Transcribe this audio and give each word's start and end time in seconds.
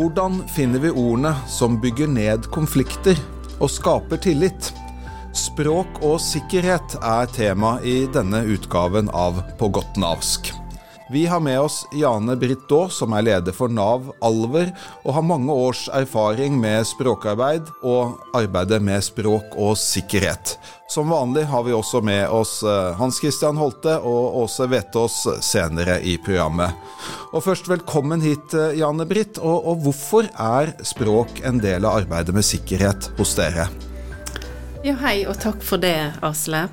Hvordan 0.00 0.38
finner 0.48 0.80
vi 0.80 0.88
ordene 0.96 1.34
som 1.44 1.74
bygger 1.80 2.08
ned 2.08 2.46
konflikter 2.54 3.18
og 3.60 3.68
skaper 3.68 4.16
tillit? 4.24 4.70
Språk 5.36 6.00
og 6.00 6.16
sikkerhet 6.24 6.96
er 7.04 7.28
tema 7.36 7.74
i 7.84 8.06
denne 8.08 8.40
utgaven 8.48 9.12
av 9.12 9.42
På 9.60 9.68
godt 9.68 10.00
navsk. 10.00 10.54
Vi 11.12 11.26
har 11.26 11.40
med 11.40 11.60
oss 11.60 11.86
Jane 11.92 12.36
Britt 12.36 12.68
Daa, 12.68 12.88
som 12.88 13.10
er 13.18 13.24
leder 13.26 13.54
for 13.54 13.72
Nav 13.72 14.12
Alver, 14.22 14.68
og 15.02 15.16
har 15.16 15.24
mange 15.26 15.50
års 15.50 15.88
erfaring 15.90 16.54
med 16.62 16.86
språkarbeid 16.86 17.66
og 17.82 18.20
arbeidet 18.38 18.78
med 18.78 19.02
språk 19.02 19.56
og 19.58 19.74
sikkerhet. 19.80 20.54
Som 20.86 21.10
vanlig 21.10 21.48
har 21.50 21.66
vi 21.66 21.74
også 21.74 21.98
med 22.06 22.30
oss 22.30 22.60
eh, 22.62 22.94
Hans 22.98 23.18
Christian 23.18 23.58
Holte 23.58 23.96
og 23.98 24.38
Åse 24.44 24.70
Vetås 24.70 25.18
senere 25.42 25.98
i 25.98 26.14
programmet. 26.22 26.78
Og 27.34 27.42
først 27.42 27.66
velkommen 27.66 28.22
hit, 28.22 28.54
eh, 28.54 28.78
Jane 28.78 29.06
Britt. 29.10 29.42
Og, 29.42 29.66
og 29.66 29.82
hvorfor 29.82 30.30
er 30.30 30.76
språk 30.86 31.42
en 31.42 31.58
del 31.58 31.90
av 31.90 32.04
arbeidet 32.04 32.38
med 32.38 32.46
sikkerhet 32.46 33.10
hos 33.18 33.34
dere? 33.38 33.66
Ja, 34.86 34.94
hei, 35.02 35.24
og 35.26 35.42
takk 35.42 35.58
for 35.66 35.82
det, 35.82 36.12
Asle. 36.22 36.68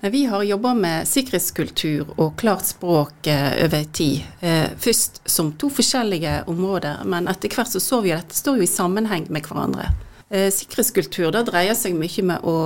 Vi 0.00 0.24
har 0.30 0.42
jobba 0.46 0.74
med 0.74 1.08
sikkerhetskultur 1.08 2.12
og 2.16 2.36
klart 2.40 2.66
språk 2.68 3.26
eh, 3.30 3.64
over 3.64 3.88
tid. 3.92 4.26
Eh, 4.40 4.68
først 4.78 5.22
som 5.28 5.52
to 5.58 5.70
forskjellige 5.72 6.42
områder, 6.50 7.04
men 7.04 7.28
etter 7.30 7.52
hvert 7.52 7.72
så 7.72 7.82
så 7.82 8.02
vi 8.04 8.14
at 8.14 8.26
dette 8.26 8.38
står 8.38 8.60
jo 8.60 8.68
i 8.68 8.70
sammenheng 8.70 9.26
med 9.32 9.48
hverandre. 9.48 9.90
Eh, 10.30 10.50
sikkerhetskultur 10.52 11.32
da 11.32 11.44
dreier 11.46 11.76
seg 11.78 11.96
mye 11.96 12.24
med 12.30 12.46
å 12.46 12.56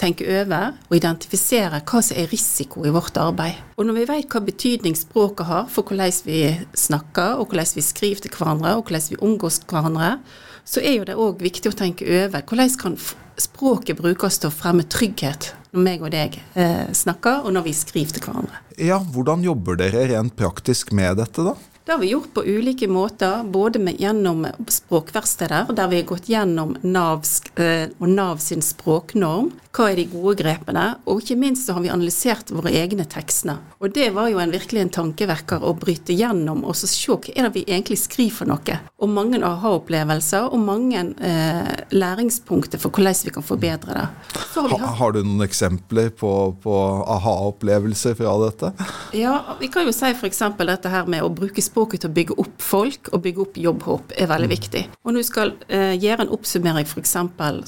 tenke 0.00 0.26
over 0.26 0.74
og 0.88 0.96
identifisere 0.96 1.80
hva 1.86 2.00
som 2.02 2.18
er 2.18 2.30
risiko 2.32 2.84
i 2.86 2.92
vårt 2.94 3.16
arbeid. 3.20 3.60
Og 3.78 3.86
når 3.86 4.00
vi 4.00 4.06
vet 4.10 4.32
hva 4.32 4.42
betydning 4.44 4.96
språket 4.98 5.48
har 5.48 5.68
for 5.72 5.86
hvordan 5.86 6.24
vi 6.26 6.40
snakker, 6.74 7.38
og 7.38 7.52
hvordan 7.52 7.76
vi 7.76 7.84
skriver 7.84 8.24
til 8.24 8.34
hverandre, 8.34 8.74
og 8.74 8.88
hvordan 8.88 9.10
vi 9.12 9.20
omgås 9.22 9.60
hverandre, 9.70 10.16
så 10.64 10.80
er 10.80 10.98
jo 10.98 11.06
det 11.08 11.18
òg 11.20 11.44
viktig 11.44 11.70
å 11.70 11.76
tenke 11.76 12.08
over 12.08 12.42
hvordan 12.42 12.74
kan 12.80 12.98
språket 13.40 13.98
brukes 13.98 14.38
til 14.40 14.50
å 14.50 14.54
fremme 14.54 14.86
trygghet 14.86 15.52
når 15.74 15.86
meg 15.86 16.02
og 16.06 16.12
deg 16.14 16.36
eh, 16.54 16.90
snakker, 16.94 17.42
og 17.44 17.54
når 17.56 17.66
vi 17.66 17.74
skriver 17.76 18.14
til 18.14 18.26
hverandre. 18.26 18.60
Ja, 18.78 19.00
Hvordan 19.02 19.42
jobber 19.46 19.78
dere 19.78 20.06
rent 20.12 20.36
praktisk 20.38 20.92
med 20.94 21.18
dette, 21.18 21.42
da? 21.46 21.54
Det 21.86 21.92
har 21.92 21.98
vi 21.98 22.06
gjort 22.06 22.34
på 22.34 22.44
ulike 22.44 22.88
måter, 22.88 23.42
både 23.44 23.78
med, 23.78 24.00
gjennom 24.00 24.46
språkverksteder, 24.68 25.66
der 25.76 25.88
vi 25.88 25.96
har 25.96 26.06
gått 26.08 26.28
gjennom 26.28 26.76
Nav 26.80 27.26
eh, 27.60 27.90
og 27.98 28.08
Nav 28.08 28.40
sin 28.40 28.64
språknorm. 28.64 29.50
Hva 29.74 29.90
er 29.90 29.98
de 29.98 30.06
gode 30.08 30.38
grepene? 30.38 30.84
Og 31.10 31.20
ikke 31.20 31.36
minst 31.36 31.66
så 31.66 31.74
har 31.76 31.82
vi 31.84 31.90
analysert 31.92 32.52
våre 32.54 32.72
egne 32.72 33.04
tekstene. 33.10 33.58
Og 33.82 33.92
det 33.92 34.06
var 34.16 34.30
jo 34.30 34.38
en, 34.40 34.54
virkelig 34.54 34.80
en 34.80 34.92
tankevekker 34.96 35.66
å 35.66 35.74
bryte 35.76 36.16
gjennom 36.16 36.62
og 36.64 36.78
så 36.78 36.88
se 36.88 37.10
hva 37.10 37.34
er 37.34 37.50
det 37.50 37.52
vi 37.58 37.66
egentlig 37.66 37.98
skriver 38.00 38.32
for 38.38 38.48
noe. 38.48 38.78
Og 39.04 39.12
mange 39.12 39.42
aha-opplevelser 39.44 40.48
og 40.48 40.64
mange 40.64 41.02
eh, 41.20 41.74
læringspunkter 41.92 42.80
for 42.80 42.94
hvordan 42.94 43.26
vi 43.26 43.34
kan 43.34 43.44
forbedre 43.44 43.98
det. 43.98 44.06
Har, 44.54 44.72
ha, 44.72 44.94
har, 45.02 45.12
du 45.12 45.20
noen 45.20 45.44
eksempler 45.44 46.08
på, 46.16 46.32
på 46.64 46.80
aha-opplevelser 47.18 48.16
fra 48.16 48.38
dette? 48.46 48.72
Ja, 49.12 49.36
vi 49.60 49.68
kan 49.74 49.84
jo 49.84 49.92
si 49.92 50.14
f.eks. 50.14 50.44
dette 50.64 50.94
her 50.96 51.10
med 51.10 51.26
å 51.26 51.32
bruke 51.34 51.60
språk 51.60 51.73
språket 51.74 52.04
til 52.04 52.12
å 52.12 52.14
bygge 52.14 52.36
opp 52.38 52.62
folk 52.62 53.10
og 53.10 53.22
bygge 53.24 53.42
opp 53.42 53.56
jobbhåp 53.58 54.14
er 54.14 54.30
veldig 54.30 54.48
mm. 54.48 54.54
viktig. 54.54 54.82
Og 55.02 55.12
når 55.12 55.24
du 55.24 55.28
skal 55.28 55.52
eh, 55.66 55.94
gjøre 55.98 56.26
en 56.26 56.34
oppsummering 56.36 56.86
f.eks. 56.86 57.16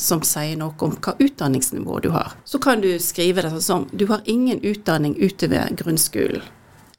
som 0.02 0.22
sier 0.22 0.54
noe 0.60 0.78
om 0.86 0.94
hva 0.94 1.16
utdanningsnivå 1.18 1.98
du 2.04 2.12
har, 2.14 2.36
så 2.46 2.62
kan 2.62 2.84
du 2.84 2.92
skrive 3.02 3.42
det 3.42 3.50
sånn 3.56 3.66
som 3.66 3.88
du 3.90 4.06
har 4.12 4.22
ingen 4.30 4.62
utdanning 4.62 5.16
utover 5.18 5.74
grunnskolen. 5.74 6.44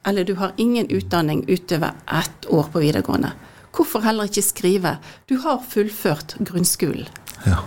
Eller 0.08 0.28
du 0.28 0.36
har 0.40 0.54
ingen 0.58 0.88
utdanning 0.92 1.46
utover 1.48 1.96
ett 2.20 2.48
år 2.52 2.70
på 2.72 2.84
videregående. 2.84 3.34
Hvorfor 3.76 4.04
heller 4.04 4.28
ikke 4.28 4.44
skrive 4.44 4.98
'du 5.28 5.38
har 5.44 5.64
fullført 5.70 6.38
grunnskolen'? 6.40 7.08
Ja. 7.46 7.64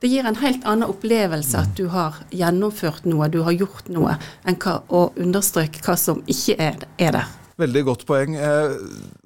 Det 0.00 0.08
gir 0.08 0.26
en 0.26 0.36
helt 0.36 0.64
annen 0.68 0.90
opplevelse 0.90 1.56
at 1.56 1.76
du 1.78 1.86
har 1.88 2.18
gjennomført 2.30 3.06
noe, 3.08 3.28
du 3.32 3.40
har 3.46 3.54
gjort 3.56 3.88
noe, 3.88 4.18
enn 4.44 4.58
å 4.88 5.06
understreke 5.16 5.80
hva 5.80 5.96
som 5.96 6.20
ikke 6.26 6.58
er, 6.60 6.76
er 6.98 7.12
der. 7.16 7.43
Veldig 7.60 7.84
godt 7.86 8.02
poeng. 8.08 8.34
Eh, 8.34 8.72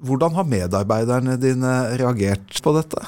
hvordan 0.05 0.35
har 0.37 0.45
medarbeiderne 0.45 1.37
dine 1.41 1.73
reagert 1.97 2.61
på 2.61 2.73
dette? 2.75 3.01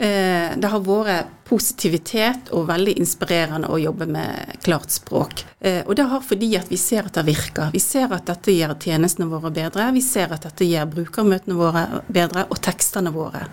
Eh, 0.00 0.52
det 0.60 0.68
har 0.72 0.84
vært 0.84 1.32
positivitet 1.48 2.52
og 2.56 2.68
veldig 2.68 2.98
inspirerende 3.00 3.70
å 3.72 3.80
jobbe 3.80 4.06
med 4.12 4.60
klart 4.64 4.92
språk. 4.92 5.44
Eh, 5.58 5.80
og 5.86 5.96
det 5.96 6.06
har 6.12 6.24
fordi 6.24 6.52
at 6.60 6.68
vi 6.72 6.76
ser 6.80 7.08
at 7.08 7.16
det 7.16 7.26
virker. 7.30 7.72
Vi 7.72 7.80
ser 7.80 8.12
at 8.12 8.28
dette 8.28 8.52
gjør 8.52 8.76
tjenestene 8.76 9.28
våre 9.30 9.52
bedre. 9.56 9.88
Vi 9.96 10.04
ser 10.04 10.32
at 10.36 10.44
dette 10.48 10.68
gjør 10.68 10.92
brukermøtene 10.98 11.56
våre 11.56 11.84
bedre, 12.08 12.44
og 12.52 12.60
tekstene 12.60 13.12
våre. 13.16 13.46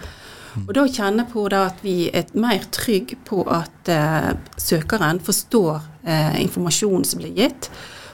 Og 0.57 0.71
da 0.73 0.87
kjenner 0.89 1.27
på 1.29 1.43
at 1.53 1.83
vi 1.85 2.09
er 2.09 2.31
mer 2.33 2.63
trygge 2.73 3.15
på 3.27 3.43
at 3.45 3.91
søkeren 4.57 5.19
forstår 5.21 5.83
informasjonen 6.41 7.05
som 7.05 7.21
blir 7.21 7.35
gitt 7.37 7.69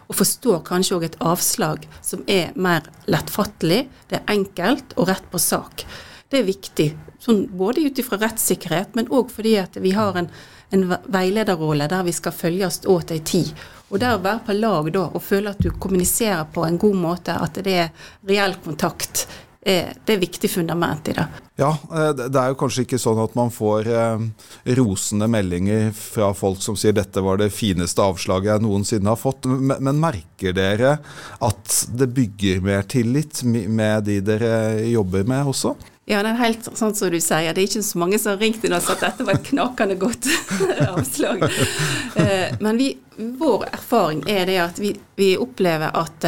og 0.08 0.18
forstår 0.20 0.64
kanskje 0.68 0.98
òg 0.98 1.06
et 1.08 1.20
avslag 1.24 1.86
som 2.02 2.24
er 2.28 2.52
mer 2.56 2.88
lettfattelig, 3.10 3.86
det 4.10 4.20
er 4.20 4.34
enkelt 4.36 4.96
og 4.98 5.10
rett 5.10 5.30
på 5.32 5.42
sak. 5.42 5.86
Det 6.30 6.42
er 6.42 6.48
viktig, 6.48 6.90
sånn, 7.22 7.46
både 7.54 7.86
ut 7.86 8.00
ifra 8.02 8.18
rettssikkerhet, 8.22 8.96
men 8.98 9.12
òg 9.14 9.32
fordi 9.32 9.56
at 9.62 9.78
vi 9.82 9.94
har 9.94 10.18
en, 10.18 10.30
en 10.74 10.86
veilederrolle 11.14 11.88
der 11.92 12.04
vi 12.08 12.16
skal 12.16 12.36
følges 12.36 12.82
åt 12.90 13.14
ei 13.14 13.22
tid. 13.22 13.54
Og 13.94 14.02
der 14.02 14.18
å 14.18 14.24
være 14.24 14.46
på 14.48 14.58
lag 14.58 14.90
da, 14.96 15.08
og 15.14 15.22
føle 15.22 15.54
at 15.54 15.62
du 15.62 15.70
kommuniserer 15.70 16.48
på 16.54 16.66
en 16.66 16.80
god 16.82 16.98
måte, 16.98 17.38
at 17.38 17.62
det 17.62 17.80
er 17.86 18.10
reell 18.26 18.58
kontakt, 18.64 19.28
det 19.64 20.10
er 20.10 20.20
viktig 20.20 20.50
fundament 20.52 21.08
i 21.08 21.16
det. 21.16 21.28
Ja, 21.56 21.70
eh, 21.94 22.10
det 22.18 22.40
er 22.40 22.50
jo 22.50 22.58
kanskje 22.58 22.88
ikke 22.88 22.98
sånn 23.02 23.20
at 23.22 23.36
man 23.38 23.52
får 23.54 23.90
eh, 23.94 24.24
rosende 24.80 25.28
meldinger 25.30 25.92
fra 25.94 26.32
folk 26.34 26.64
som 26.66 26.78
sier 26.80 26.96
dette 26.98 27.22
var 27.22 27.38
det 27.38 27.52
fineste 27.54 28.02
avslaget 28.02 28.56
jeg 28.56 28.64
noensinne 28.66 29.12
har 29.12 29.20
fått, 29.22 29.46
men 29.46 30.02
merker 30.02 30.56
dere 30.58 30.96
at 31.46 31.76
det 31.94 32.10
bygger 32.16 32.64
mer 32.66 32.88
tillit 32.90 33.44
med 33.46 34.10
de 34.10 34.18
dere 34.26 34.54
jobber 34.90 35.30
med 35.30 35.52
også? 35.54 35.76
Ja, 36.10 36.20
det 36.26 36.34
er 36.34 36.42
helt 36.42 36.66
sånn 36.66 36.92
som 36.98 37.14
du 37.14 37.20
sier. 37.24 37.54
Det 37.56 37.62
er 37.62 37.70
ikke 37.70 37.86
så 37.86 38.00
mange 38.02 38.18
som 38.20 38.34
har 38.34 38.42
ringt 38.42 38.66
inn 38.66 38.74
og 38.76 38.84
sagt 38.84 39.06
at 39.06 39.14
dette 39.14 39.28
var 39.30 39.38
et 39.38 39.46
knakende 39.48 39.96
godt 40.02 40.28
avslag. 40.90 41.46
Eh, 42.20 42.58
men 42.66 42.82
vi, 42.82 42.90
vår 43.40 43.70
erfaring 43.70 44.26
er 44.28 44.50
det 44.50 44.58
at 44.66 44.82
vi, 44.82 44.92
vi 45.16 45.36
opplever 45.40 45.94
at 46.02 46.28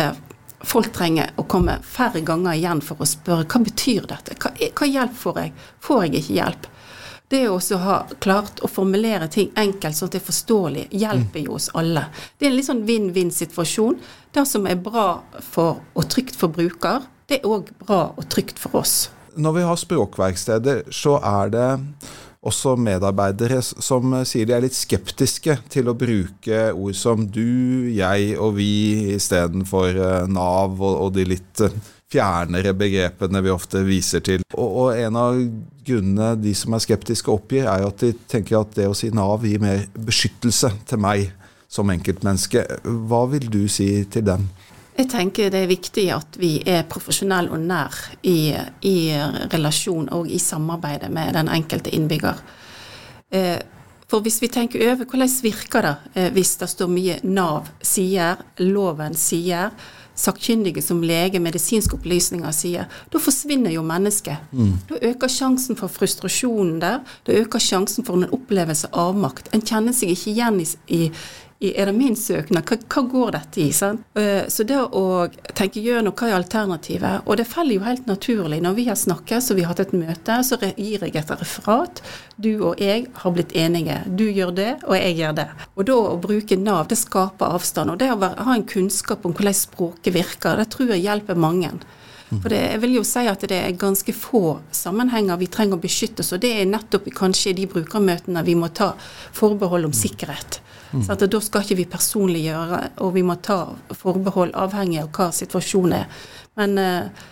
folk 0.65 0.91
trenger 0.95 1.33
å 1.39 1.45
komme 1.49 1.77
færre 1.85 2.21
ganger 2.25 2.57
igjen 2.57 2.81
for 2.83 3.01
å 3.01 3.07
spørre 3.09 3.47
hva 3.49 3.61
betyr 3.65 4.07
dette, 4.09 4.37
hva, 4.41 4.51
hva 4.51 4.87
hjelp 4.89 5.19
får 5.19 5.41
jeg, 5.41 5.53
får 5.85 6.05
jeg 6.05 6.15
ikke 6.21 6.39
hjelp? 6.39 6.69
Det 7.27 7.41
å 7.49 7.57
ha 7.81 7.95
klart 8.21 8.59
å 8.61 8.69
formulere 8.69 9.27
ting 9.33 9.49
enkelt 9.57 9.97
sånn 9.97 10.11
at 10.11 10.13
det 10.13 10.19
er 10.21 10.27
forståelig, 10.27 10.83
hjelper 10.93 11.41
jo 11.47 11.55
oss 11.57 11.71
alle. 11.73 12.05
Det 12.37 12.45
er 12.45 12.51
en 12.51 12.57
litt 12.59 12.67
sånn 12.67 12.83
vinn-vinn-situasjon. 12.85 13.97
Det 14.35 14.43
som 14.45 14.67
er 14.69 14.77
bra 14.77 15.07
for, 15.41 15.81
og 15.97 16.09
trygt 16.13 16.37
for 16.37 16.53
bruker, 16.53 17.07
det 17.25 17.39
er 17.39 17.49
òg 17.49 17.71
bra 17.81 18.11
og 18.13 18.27
trygt 18.29 18.61
for 18.61 18.77
oss. 18.83 19.09
Når 19.35 19.57
vi 19.57 19.65
har 19.65 19.81
språkverksteder, 19.81 20.85
så 20.93 21.17
er 21.17 21.49
det 21.51 21.69
også 22.45 22.75
medarbeidere 22.77 23.61
som 23.63 24.13
sier 24.27 24.47
de 24.47 24.55
er 24.55 24.63
litt 24.65 24.77
skeptiske 24.77 25.57
til 25.71 25.89
å 25.89 25.97
bruke 25.97 26.69
ord 26.73 26.97
som 26.97 27.25
du, 27.25 27.89
jeg 27.95 28.35
og 28.37 28.55
vi 28.59 29.15
istedenfor 29.15 29.97
eh, 29.97 30.27
Nav 30.31 30.81
og, 30.81 31.11
de 31.15 31.25
litt 31.33 31.63
eh, 31.65 31.73
fjernere 32.11 32.75
begrepene 32.77 33.41
vi 33.43 33.53
ofte 33.53 33.81
viser 33.87 34.23
til. 34.25 34.45
Og, 34.53 34.67
og, 34.67 34.89
en 34.93 35.17
av 35.19 35.39
grunnene 35.85 36.35
de 36.41 36.53
som 36.57 36.75
er 36.75 36.85
skeptiske 36.85 37.33
oppgir, 37.33 37.65
er 37.69 37.87
at 37.87 38.03
de 38.03 38.13
tenker 38.29 38.61
at 38.61 38.77
det 38.77 38.87
å 38.89 38.97
si 38.97 39.09
Nav 39.13 39.45
gir 39.45 39.63
mer 39.63 39.87
beskyttelse 39.97 40.71
til 40.85 41.01
meg 41.01 41.31
som 41.71 41.89
enkeltmenneske. 41.91 42.61
Hva 43.09 43.25
vil 43.33 43.49
du 43.51 43.65
si 43.71 43.89
til 44.11 44.25
dem? 44.29 44.45
Jeg 44.95 45.09
tenker 45.11 45.51
det 45.51 45.65
er 45.65 45.71
viktig 45.71 46.05
at 46.15 46.37
vi 46.39 46.53
er 46.63 46.85
profesjonelle 46.87 47.51
og 47.51 47.63
nær 47.67 47.97
i, 48.23 48.55
i 48.87 48.97
relasjon 49.51 50.07
og 50.15 50.29
i 50.31 50.39
samarbeidet 50.39 51.11
med 51.11 51.33
den 51.35 51.51
enkelte 51.51 51.91
innbygger. 51.95 52.39
Eh, 53.35 53.59
for 54.07 54.23
hvis 54.23 54.37
vi 54.41 54.51
tenker 54.53 54.85
over 54.85 55.03
hvordan 55.09 55.35
virker 55.43 55.83
det 55.83 55.95
eh, 56.13 56.31
hvis 56.31 56.55
det 56.61 56.69
står 56.71 56.89
mye 56.93 57.19
Nav 57.27 57.67
sier, 57.83 58.39
loven 58.61 59.17
sier, 59.17 59.73
sakkyndige 60.15 60.79
som 60.81 61.01
lege, 61.03 61.41
medisinske 61.43 61.97
opplysninger 61.97 62.53
sier, 62.55 62.85
da 63.11 63.19
forsvinner 63.19 63.73
jo 63.73 63.83
mennesket. 63.83 64.47
Mm. 64.55 64.77
Da 64.89 64.99
øker 65.09 65.31
sjansen 65.31 65.75
for 65.75 65.91
frustrasjonen 65.91 66.79
der. 66.79 67.01
Da 67.27 67.35
øker 67.35 67.59
sjansen 67.59 68.07
for 68.07 68.21
en 68.21 68.29
opplevelse 68.31 68.93
av 68.95 69.17
makt. 69.19 69.51
En 69.51 69.65
kjenner 69.65 69.95
seg 69.95 70.13
ikke 70.15 70.31
igjen 70.31 70.61
i, 70.63 70.69
i 70.87 71.01
er 71.59 71.85
det 71.85 71.93
min 71.93 72.15
søknad? 72.15 72.65
Hva, 72.67 72.77
hva 72.91 73.01
går 73.11 73.31
dette 73.37 73.61
i? 73.63 73.69
Sant? 73.73 74.03
Eh, 74.19 74.43
så 74.51 74.65
det 74.67 74.75
å 74.75 75.27
tenke 75.55 75.79
gjennom 75.83 76.13
hva 76.15 76.29
er 76.29 76.37
alternativet, 76.37 77.23
og 77.25 77.39
det 77.39 77.47
faller 77.47 77.77
jo 77.77 77.85
helt 77.85 78.09
naturlig. 78.09 78.59
Når 78.63 78.75
vi 78.75 78.87
har 78.89 78.99
snakket, 78.99 79.43
så 79.43 79.55
vi 79.55 79.63
har 79.63 79.71
hatt 79.71 79.85
et 79.85 79.95
møte, 79.95 80.39
så 80.43 80.59
gir 80.59 81.05
jeg 81.05 81.15
et 81.15 81.31
referat. 81.31 82.03
Du 82.35 82.51
og 82.57 82.81
jeg 82.83 83.07
har 83.21 83.35
blitt 83.35 83.55
enige. 83.55 84.01
Du 84.05 84.25
gjør 84.27 84.51
det, 84.55 84.71
og 84.83 84.97
jeg 84.99 85.15
gjør 85.21 85.37
det. 85.39 85.49
Og 85.75 85.87
da 85.87 85.99
å 86.11 86.17
bruke 86.21 86.59
Nav, 86.59 86.89
det 86.91 86.99
skaper 86.99 87.55
avstand. 87.55 87.93
Og 87.93 88.01
det 88.03 88.11
å 88.11 88.19
ha 88.19 88.55
en 88.55 88.67
kunnskap 88.67 89.25
om 89.25 89.35
hvordan 89.35 89.55
språket 89.55 90.15
virker, 90.15 90.59
det 90.59 90.69
tror 90.75 90.91
jeg 90.91 91.05
hjelper 91.07 91.39
mange. 91.39 91.71
For 92.29 92.49
det, 92.49 92.59
jeg 92.71 92.81
vil 92.81 92.95
jo 92.97 93.03
si 93.05 93.21
at 93.29 93.43
det 93.45 93.57
er 93.57 93.77
ganske 93.77 94.13
få 94.17 94.57
sammenhenger 94.73 95.37
vi 95.37 95.49
trenger 95.51 95.77
å 95.77 95.83
beskytte 95.83 96.23
oss, 96.25 96.33
og 96.33 96.41
det 96.41 96.55
er 96.57 96.69
nettopp 96.69 97.11
kanskje 97.13 97.53
de 97.57 97.67
brukermøtene 97.69 98.41
vi 98.47 98.55
må 98.57 98.71
ta 98.73 98.93
forbehold 99.35 99.91
om 99.91 99.93
sikkerhet. 99.93 100.59
Så 100.95 101.11
at 101.11 101.25
da 101.27 101.39
skal 101.43 101.65
ikke 101.65 101.77
vi 101.81 101.87
personliggjøre, 101.91 102.81
og 103.03 103.15
vi 103.17 103.23
må 103.25 103.35
ta 103.43 103.59
forbehold 103.93 104.55
avhengig 104.57 105.01
av 105.03 105.09
hva 105.15 105.31
situasjonen 105.35 105.97
er. 105.97 106.21
Men 106.55 106.77
uh, 106.79 107.25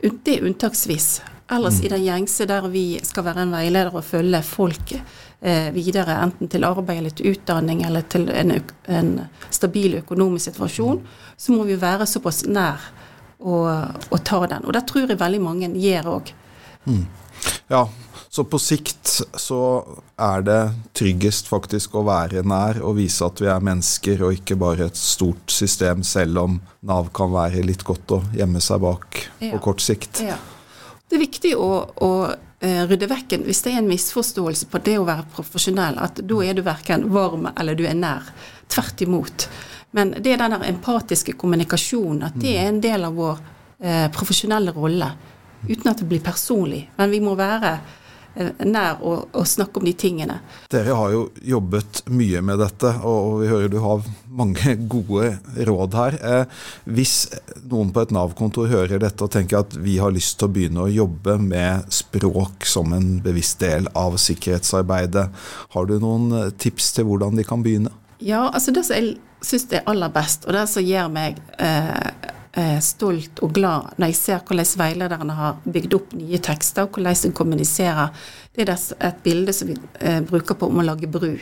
det 0.00 0.38
er 0.38 0.46
unntaksvis. 0.48 1.10
Ellers 1.50 1.80
i 1.84 1.90
den 1.90 2.04
gjengse 2.06 2.46
der 2.48 2.68
vi 2.72 2.84
skal 3.04 3.26
være 3.26 3.44
en 3.44 3.52
veileder 3.56 3.96
og 3.98 4.06
følge 4.06 4.38
folk 4.46 4.92
eh, 4.94 5.72
videre, 5.74 6.20
enten 6.22 6.46
til 6.46 6.62
arbeid 6.62 7.00
eller 7.00 7.16
til 7.18 7.32
utdanning 7.32 7.82
eller 7.88 8.04
til 8.06 8.28
en, 8.30 8.52
en 8.86 9.10
stabil 9.50 9.96
økonomisk 9.98 10.52
situasjon, 10.52 11.00
så 11.34 11.56
må 11.56 11.66
vi 11.66 11.74
være 11.80 12.06
såpass 12.06 12.44
nær 12.46 12.86
å 13.40 14.20
ta 14.24 14.44
den. 14.46 14.66
Og 14.66 14.76
det 14.76 14.84
tror 14.90 15.08
jeg 15.08 15.20
veldig 15.20 15.42
mange 15.42 15.72
gjør 15.80 16.12
òg. 16.18 16.32
Mm. 16.86 17.04
Ja, 17.70 17.84
så 18.30 18.44
på 18.44 18.60
sikt 18.62 19.20
så 19.40 19.60
er 20.20 20.44
det 20.46 20.58
tryggest 20.94 21.48
faktisk 21.50 21.96
å 21.98 22.04
være 22.06 22.44
nær 22.46 22.78
og 22.86 22.98
vise 23.00 23.26
at 23.26 23.40
vi 23.42 23.48
er 23.50 23.64
mennesker 23.64 24.22
og 24.26 24.36
ikke 24.38 24.58
bare 24.60 24.86
et 24.90 24.98
stort 24.98 25.50
system, 25.50 26.04
selv 26.06 26.44
om 26.44 26.60
Nav 26.86 27.10
kan 27.16 27.32
være 27.34 27.64
litt 27.66 27.82
godt 27.86 28.14
å 28.14 28.20
gjemme 28.36 28.62
seg 28.62 28.84
bak 28.84 29.18
ja. 29.40 29.50
på 29.54 29.62
kort 29.70 29.82
sikt. 29.82 30.22
Ja. 30.22 30.38
Det 31.10 31.18
er 31.18 31.24
viktig 31.24 31.56
å, 31.58 31.70
å 32.06 32.10
rydde 32.60 33.06
vekk 33.08 33.38
hvis 33.46 33.62
det 33.64 33.70
er 33.72 33.78
en 33.80 33.88
misforståelse 33.88 34.66
på 34.68 34.80
det 34.84 34.98
å 35.00 35.06
være 35.08 35.24
profesjonell, 35.32 35.96
at 35.96 36.20
da 36.20 36.40
er 36.44 36.58
du 36.58 36.60
verken 36.66 37.06
varm 37.12 37.46
eller 37.54 37.78
du 37.78 37.86
er 37.88 37.96
nær. 37.96 38.26
Tvert 38.70 39.00
imot. 39.06 39.46
Men 39.96 40.12
det 40.18 40.34
er 40.34 40.42
den 40.42 40.62
empatiske 40.68 41.34
kommunikasjonen, 41.40 42.28
at 42.28 42.36
det 42.38 42.52
er 42.58 42.68
en 42.68 42.82
del 42.82 43.06
av 43.08 43.16
vår 43.16 43.40
eh, 43.82 44.06
profesjonelle 44.14 44.74
rolle. 44.76 45.08
Uten 45.66 45.90
at 45.90 46.02
det 46.02 46.08
blir 46.08 46.22
personlig. 46.24 46.84
Men 46.96 47.10
vi 47.10 47.20
må 47.24 47.34
være 47.38 47.72
eh, 47.72 47.96
nær 48.64 49.00
å, 49.02 49.14
å, 49.32 49.44
snakke 49.46 49.80
om 49.80 49.86
de 49.88 49.94
tingene. 49.98 50.38
Dere 50.70 50.94
har 50.96 51.12
jo 51.14 51.22
jobbet 51.42 52.02
mye 52.10 52.42
med 52.46 52.60
dette, 52.62 52.92
og 53.06 53.40
vi 53.42 53.50
hører 53.50 53.72
du 53.72 53.78
har 53.82 54.04
mange 54.30 54.76
gode 54.94 55.32
råd 55.68 55.96
her. 55.98 56.18
Eh, 56.20 56.60
hvis 56.84 57.16
noen 57.70 57.92
på 57.94 58.04
et 58.04 58.14
Nav-kontor 58.14 58.70
hører 58.70 59.02
dette 59.02 59.26
og 59.26 59.32
tenker 59.34 59.62
at 59.62 59.76
vi 59.80 59.98
har 60.02 60.14
lyst 60.14 60.38
til 60.40 60.48
å 60.48 60.54
begynne 60.54 60.84
å 60.84 60.92
jobbe 60.92 61.38
med 61.42 61.90
språk 61.94 62.68
som 62.68 62.94
en 62.96 63.16
bevisst 63.24 63.60
del 63.62 63.90
av 63.98 64.18
sikkerhetsarbeidet, 64.20 65.26
har 65.74 65.90
du 65.90 65.98
noen 66.02 66.30
eh, 66.38 66.52
tips 66.60 66.94
til 66.96 67.10
hvordan 67.10 67.38
de 67.38 67.46
kan 67.46 67.66
begynne? 67.66 67.94
Ja, 68.20 68.50
altså 68.52 68.72
det 68.76 68.84
som 68.84 68.98
jeg 69.00 69.16
syns 69.44 69.66
er 69.72 69.86
aller 69.88 70.12
best, 70.12 70.44
og 70.46 70.54
det 70.56 70.66
som 70.68 70.84
gjør 70.84 71.08
meg 71.12 71.38
eh, 71.58 71.96
eh, 71.96 72.29
stolt 72.82 73.38
og 73.44 73.52
glad 73.54 73.92
når 73.96 74.10
jeg 74.10 74.18
ser 74.18 74.40
hvordan 74.46 74.66
veilederne 74.80 75.34
har 75.38 75.58
bygd 75.64 75.94
opp 75.94 76.14
nye 76.18 76.40
tekster, 76.42 76.88
og 76.88 76.96
hvordan 76.96 77.18
de 77.22 77.32
kommuniserer, 77.36 78.08
det 78.56 78.66
er 78.66 78.72
et 79.06 79.20
bilde 79.22 79.54
som 79.54 79.70
vi 79.70 79.76
eh, 80.00 80.20
bruker 80.26 80.58
på 80.58 80.66
om 80.66 80.80
å 80.82 80.86
lage 80.86 81.06
bru. 81.10 81.36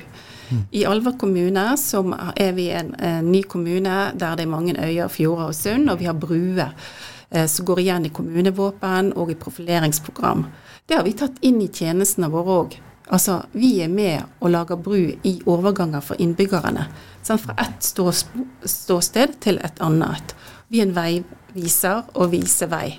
Mm. 0.49 0.63
I 0.71 0.85
Alver 0.89 1.17
kommune 1.21 1.65
som 1.81 2.13
er 2.37 2.53
vi 2.57 2.69
en, 2.73 2.95
en, 2.95 3.31
ny 3.33 3.43
kommune 3.43 3.97
der 4.15 4.37
det 4.37 4.45
er 4.45 4.53
mange 4.53 4.77
øyer, 4.77 5.09
fjorder 5.09 5.51
og 5.51 5.57
sund, 5.57 5.91
og 5.91 6.01
vi 6.01 6.09
har 6.09 6.17
bruer 6.17 6.75
eh, 7.31 7.47
som 7.49 7.69
går 7.69 7.81
igjen 7.85 8.09
i 8.09 8.13
kommunevåpen 8.15 9.15
og 9.17 9.33
i 9.33 9.39
profileringsprogram. 9.41 10.45
Det 10.89 10.97
har 10.97 11.05
vi 11.05 11.17
tatt 11.17 11.41
inn 11.45 11.61
i 11.65 11.73
tjenestene 11.73 12.31
våre 12.33 12.61
òg. 12.63 12.79
Altså, 13.09 13.43
vi 13.57 13.79
er 13.81 13.89
med 13.89 14.41
og 14.41 14.53
lager 14.53 14.77
bru 14.77 15.01
i 15.25 15.39
overganger 15.49 16.05
for 16.05 16.21
innbyggerne. 16.21 16.85
Sant? 17.23 17.41
fra 17.45 17.55
ett 17.61 17.85
ståsted 18.65 19.41
til 19.41 19.59
et 19.65 19.81
annet. 19.85 20.35
Vi 20.69 20.83
er 20.83 20.89
en 20.89 20.97
veiviser 20.97 22.05
og 22.15 22.33
viser 22.33 22.69
vei. 22.69 22.99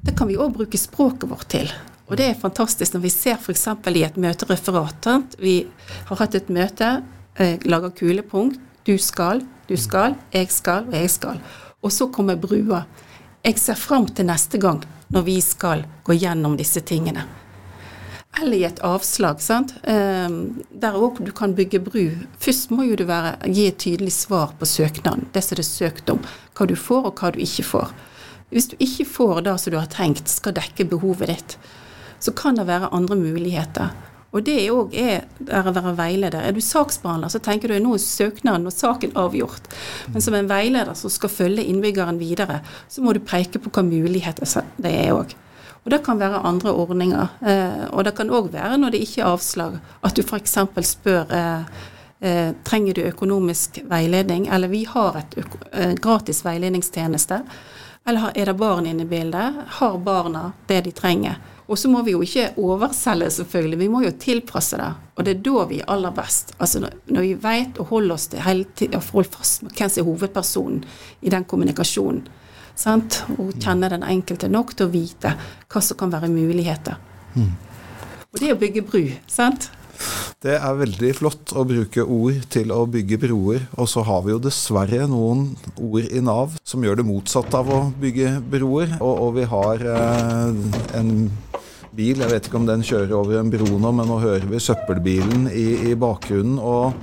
Det 0.00 0.14
kan 0.16 0.28
vi 0.28 0.38
òg 0.40 0.54
bruke 0.56 0.80
språket 0.80 1.28
vårt 1.28 1.48
til. 1.52 1.70
Og 2.06 2.16
det 2.16 2.28
er 2.30 2.38
fantastisk 2.40 2.94
når 2.94 3.02
vi 3.04 3.12
ser 3.12 3.36
f.eks. 3.36 3.66
i 3.92 4.04
et 4.06 4.16
møtereferat. 4.16 5.36
Vi 5.38 5.56
har 6.08 6.20
hatt 6.22 6.34
et 6.38 6.48
møte, 6.48 7.02
eh, 7.36 7.58
lager 7.64 7.90
kulepunkt. 7.90 8.60
Du 8.86 8.96
skal, 8.98 9.42
du 9.66 9.76
skal, 9.76 10.14
jeg 10.32 10.50
skal 10.50 10.86
og 10.86 10.94
jeg 10.94 11.10
skal. 11.10 11.40
Og 11.82 11.92
så 11.92 12.06
kommer 12.06 12.36
brua. 12.36 12.84
Jeg 13.44 13.58
ser 13.58 13.74
fram 13.74 14.06
til 14.06 14.26
neste 14.26 14.58
gang 14.58 14.84
når 15.10 15.26
vi 15.26 15.40
skal 15.40 15.84
gå 16.04 16.14
gjennom 16.14 16.56
disse 16.56 16.80
tingene 16.80 17.26
eller 18.42 18.56
i 18.56 18.64
et 18.68 18.80
avslag, 18.84 19.40
sant? 19.44 19.74
Um, 19.88 20.62
der 20.70 20.96
òg 20.98 21.22
du 21.24 21.32
kan 21.36 21.54
bygge 21.56 21.80
bru. 21.86 22.04
Først 22.42 22.72
må 22.74 22.86
jo 22.88 22.98
du 22.98 23.06
være, 23.08 23.36
gi 23.48 23.68
et 23.70 23.78
tydelig 23.82 24.12
svar 24.16 24.52
på 24.58 24.68
søknaden, 24.68 25.28
det 25.32 25.44
som 25.44 25.56
det 25.56 25.64
er 25.64 25.70
søkt 25.70 26.12
om. 26.12 26.20
Hva 26.56 26.68
du 26.68 26.76
får, 26.76 27.10
og 27.10 27.22
hva 27.22 27.32
du 27.34 27.40
ikke 27.44 27.66
får. 27.66 27.94
Hvis 28.52 28.68
du 28.70 28.76
ikke 28.78 29.08
får 29.10 29.40
det 29.46 29.56
som 29.60 29.74
du 29.74 29.78
har 29.80 29.88
tenkt 29.90 30.30
skal 30.30 30.54
dekke 30.56 30.86
behovet 30.90 31.32
ditt, 31.32 31.56
så 32.22 32.32
kan 32.36 32.58
det 32.58 32.68
være 32.68 32.92
andre 32.94 33.16
muligheter. 33.18 33.94
Og 34.36 34.44
det 34.44 34.58
òg 34.68 34.92
er, 35.00 35.24
er 35.48 35.68
å 35.68 35.72
være 35.72 35.94
veileder. 35.96 36.44
Er 36.44 36.52
du 36.52 36.60
saksbehandler, 36.60 37.32
så 37.32 37.40
tenker 37.40 37.72
du 37.72 37.78
nå 37.80 37.94
er 37.96 38.02
søknaden 38.02 38.68
og 38.68 38.74
saken 38.74 39.14
avgjort. 39.16 39.70
Men 40.12 40.24
som 40.24 40.36
en 40.36 40.50
veileder 40.50 40.92
som 40.98 41.12
skal 41.12 41.32
følge 41.32 41.64
innbyggeren 41.64 42.20
videre, 42.20 42.60
så 42.92 43.04
må 43.04 43.16
du 43.16 43.22
preke 43.24 43.62
på 43.62 43.72
hva 43.72 43.86
muligheter 43.86 44.66
det 44.82 44.92
er 44.92 45.14
òg. 45.16 45.32
Og 45.86 45.90
det 45.94 46.02
kan 46.02 46.18
være 46.18 46.42
andre 46.42 46.72
ordninger. 46.74 47.28
Eh, 47.46 47.82
og 47.94 48.02
det 48.04 48.16
kan 48.18 48.30
òg 48.34 48.50
være 48.50 48.74
når 48.82 48.90
det 48.90 49.04
ikke 49.04 49.20
er 49.22 49.30
avslag, 49.30 49.76
at 50.02 50.16
du 50.18 50.22
f.eks. 50.24 50.56
spør 50.82 51.30
eh, 51.30 51.82
eh, 52.26 52.48
trenger 52.66 52.96
du 52.98 53.04
økonomisk 53.06 53.78
veiledning, 53.86 54.48
eller 54.50 54.72
vi 54.72 54.82
har 54.90 55.20
et 55.20 55.36
gratis 56.02 56.42
veiledningstjeneste. 56.42 57.38
Eller 58.06 58.32
er 58.34 58.50
det 58.50 58.56
barn 58.58 58.86
inne 58.90 59.06
i 59.06 59.10
bildet? 59.10 59.60
Har 59.78 59.98
barna 60.02 60.48
det 60.66 60.80
de 60.88 60.94
trenger? 60.94 61.38
Og 61.66 61.78
så 61.78 61.90
må 61.90 62.02
vi 62.06 62.14
jo 62.14 62.22
ikke 62.22 62.48
overselge, 62.62 63.30
selvfølgelig. 63.38 63.78
Vi 63.78 63.88
må 63.90 64.02
jo 64.04 64.12
tilpasse 64.18 64.78
det. 64.78 64.90
Og 65.14 65.26
det 65.26 65.36
er 65.36 65.44
da 65.46 65.66
vi 65.70 65.80
er 65.82 65.90
aller 65.90 66.14
best. 66.14 66.52
Altså 66.58 66.82
når 66.82 67.20
vi 67.20 67.32
vet 67.42 67.78
og 67.82 67.90
holder 67.94 68.14
oss 68.14 68.26
til 68.30 68.42
hele 68.42 68.66
tiden, 68.74 68.98
og 68.98 69.06
holder 69.12 69.38
fast 69.38 69.62
med 69.62 69.74
hvem 69.74 69.90
som 69.90 70.02
er 70.02 70.10
hovedpersonen 70.10 70.84
i 71.22 71.30
den 71.34 71.46
kommunikasjonen. 71.46 72.26
Sant? 72.76 73.22
Og 73.38 73.54
kjenne 73.56 73.90
den 73.92 74.04
enkelte 74.06 74.50
nok 74.52 74.74
til 74.76 74.88
å 74.88 74.92
vite 74.92 75.32
hva 75.72 75.82
som 75.82 75.98
kan 75.98 76.12
være 76.12 76.28
muligheter. 76.32 77.00
Mm. 77.36 77.54
Og 78.32 78.42
det 78.42 78.52
å 78.52 78.60
bygge 78.60 78.84
bru, 78.84 79.02
sant. 79.30 79.70
Det 80.44 80.58
er 80.60 80.76
veldig 80.76 81.10
flott 81.16 81.54
å 81.56 81.64
bruke 81.66 82.04
ord 82.04 82.42
til 82.52 82.72
å 82.74 82.82
bygge 82.90 83.16
broer, 83.22 83.62
og 83.80 83.88
så 83.88 84.04
har 84.04 84.20
vi 84.26 84.34
jo 84.34 84.42
dessverre 84.44 85.06
noen 85.08 85.48
ord 85.80 86.04
i 86.04 86.20
Nav 86.20 86.58
som 86.68 86.84
gjør 86.84 87.00
det 87.00 87.06
motsatte 87.08 87.56
av 87.56 87.70
å 87.72 87.80
bygge 88.02 88.36
broer. 88.52 88.92
Og, 89.00 89.22
og 89.24 89.30
vi 89.38 89.46
har 89.48 89.86
eh, 89.94 90.60
en 91.00 91.14
bil. 91.96 92.20
Jeg 92.20 92.30
vet 92.30 92.48
ikke 92.48 92.58
om 92.60 92.68
den 92.68 92.84
kjører 92.84 93.14
over 93.16 93.40
en 93.40 93.50
bro 93.52 93.66
nå, 93.80 93.92
men 93.96 94.08
nå 94.10 94.18
hører 94.22 94.46
vi 94.50 94.60
søppelbilen 94.62 95.48
i, 95.50 95.66
i 95.90 95.94
bakgrunnen. 95.98 96.58
Og 96.60 96.94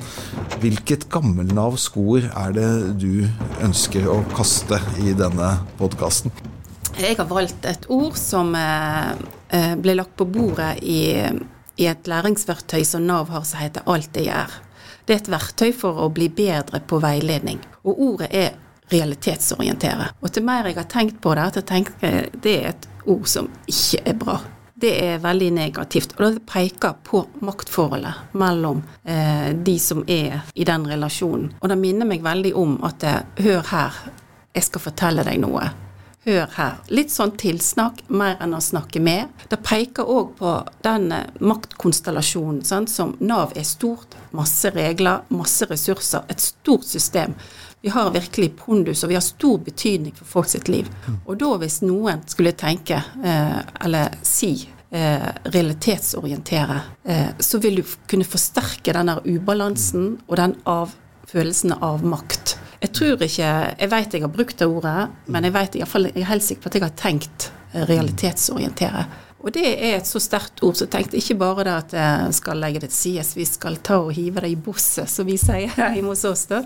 hvilket 0.63 1.07
gammelnavsk 1.13 1.97
ord 2.01 2.27
er 2.29 2.55
det 2.55 2.69
du 3.01 3.25
ønsker 3.65 4.09
å 4.12 4.21
kaste 4.35 4.79
i 5.03 5.15
denne 5.17 5.55
podkasten? 5.79 6.33
Jeg 6.93 7.17
har 7.17 7.29
valgt 7.29 7.65
et 7.65 7.88
ord 7.91 8.17
som 8.19 8.53
eh, 8.57 9.13
eh, 9.50 9.73
ble 9.81 9.97
lagt 9.97 10.13
på 10.19 10.27
bordet 10.29 10.75
i, 10.85 11.17
i 11.81 11.89
et 11.89 12.09
læringsverktøy 12.09 12.83
som 12.85 13.07
Nav 13.09 13.33
har 13.33 13.47
som 13.50 13.63
heter 13.63 13.88
Alt 13.89 14.13
det 14.13 14.27
gjør. 14.27 14.59
Det 15.03 15.15
er 15.15 15.23
et 15.23 15.33
verktøy 15.33 15.71
for 15.75 16.05
å 16.05 16.12
bli 16.13 16.29
bedre 16.31 16.83
på 16.85 17.01
veiledning. 17.03 17.59
Og 17.83 18.05
ordet 18.12 18.29
er 18.29 18.53
realitetsorientere. 18.93 20.12
Og 20.21 20.31
til 20.35 20.45
mer 20.45 20.69
jeg 20.69 20.77
har 20.77 20.91
tenkt 20.91 21.17
på 21.23 21.33
det, 21.33 21.50
at 21.50 21.63
jeg 21.63 21.71
tenker 21.71 22.33
det 22.43 22.59
er 22.59 22.75
et 22.75 22.91
ord 23.09 23.25
som 23.27 23.50
ikke 23.67 24.03
er 24.05 24.19
bra 24.21 24.41
det 24.83 24.93
er 25.05 25.21
veldig 25.23 25.51
negativt. 25.55 26.15
Og 26.17 26.25
det 26.25 26.43
peker 26.49 26.97
på 27.07 27.23
maktforholdet 27.45 28.35
mellom 28.35 28.83
eh, 29.03 29.53
de 29.55 29.77
som 29.79 30.03
er 30.07 30.41
i 30.53 30.67
den 30.67 30.87
relasjonen. 30.89 31.53
Og 31.61 31.71
det 31.71 31.79
minner 31.79 32.09
meg 32.09 32.25
veldig 32.25 32.51
om 32.59 32.75
at 32.83 33.07
eh, 33.07 33.21
hør 33.45 33.63
her, 33.71 34.03
jeg 34.53 34.67
skal 34.67 34.83
fortelle 34.83 35.25
deg 35.25 35.39
noe. 35.41 35.69
Hør 36.23 36.51
her. 36.55 36.75
Litt 36.95 37.11
sånn 37.11 37.33
tilsnakk, 37.39 38.05
mer 38.07 38.37
enn 38.43 38.55
å 38.55 38.61
snakke 38.63 39.01
med. 39.03 39.31
Det 39.51 39.59
peker 39.63 40.07
òg 40.07 40.35
på 40.39 40.53
den 40.83 41.09
eh, 41.15 41.31
maktkonstellasjonen 41.39 42.63
sant, 42.67 42.91
som 42.91 43.15
Nav 43.23 43.55
er 43.59 43.67
stort. 43.67 44.19
Masse 44.35 44.71
regler, 44.75 45.23
masse 45.31 45.67
ressurser. 45.71 46.27
Et 46.27 46.43
stort 46.43 46.87
system. 46.87 47.39
Vi 47.83 47.91
har 47.91 48.11
virkelig 48.11 48.53
pondus, 48.55 49.03
og 49.03 49.09
vi 49.11 49.15
har 49.15 49.23
stor 49.23 49.57
betydning 49.59 50.15
for 50.15 50.25
folk 50.37 50.47
sitt 50.47 50.69
liv. 50.71 50.87
Og 51.25 51.35
da 51.39 51.49
hvis 51.59 51.81
noen 51.83 52.21
skulle 52.31 52.55
tenke, 52.55 53.01
eh, 53.23 53.59
eller 53.83 54.15
si, 54.23 54.53
eh, 54.93 55.29
realitetsorientere, 55.53 56.79
eh, 57.05 57.31
så 57.39 57.59
vil 57.63 57.81
du 57.81 57.95
kunne 58.09 58.27
forsterke 58.27 58.95
denne 58.95 59.17
ubalansen 59.25 60.19
og 60.27 60.38
den 60.39 60.55
av 60.69 60.93
følelsen 61.29 61.75
av 61.81 62.05
makt. 62.05 62.57
Jeg 62.83 62.91
tror 62.93 63.21
ikke 63.23 63.50
Jeg 63.79 63.89
vet 63.89 64.13
jeg 64.13 64.21
har 64.21 64.29
brukt 64.29 64.59
det 64.59 64.67
ordet, 64.67 65.09
men 65.25 65.43
jeg 65.47 65.53
vet 65.55 65.75
iallfall 65.79 66.09
jeg 66.12 66.21
er 66.21 66.31
helt 66.31 66.43
sikker 66.43 66.63
på 66.63 66.69
at 66.69 66.75
jeg 66.75 66.83
har 66.83 66.97
tenkt 67.00 67.51
realitetsorientere. 67.73 69.05
Og 69.43 69.51
det 69.51 69.65
er 69.73 69.97
et 69.97 70.07
så 70.07 70.21
sterkt 70.23 70.62
ord, 70.63 70.77
så 70.79 70.85
jeg 70.85 70.93
tenkte 70.93 71.19
ikke 71.19 71.35
bare 71.41 71.65
det 71.67 71.73
at 71.75 71.95
jeg 71.97 72.35
skal 72.38 72.62
legge 72.63 72.79
det 72.79 72.89
til 72.93 73.00
sides, 73.00 73.33
vi 73.35 73.43
skal 73.47 73.75
ta 73.83 73.97
og 74.00 74.13
hive 74.15 74.39
det 74.45 74.53
i 74.53 74.55
bosset, 74.55 75.12
som 75.12 75.27
vi 75.27 75.35
sier 75.39 75.67
hjemme 75.67 76.13
hos 76.13 76.23
oss, 76.29 76.45
da. 76.47 76.62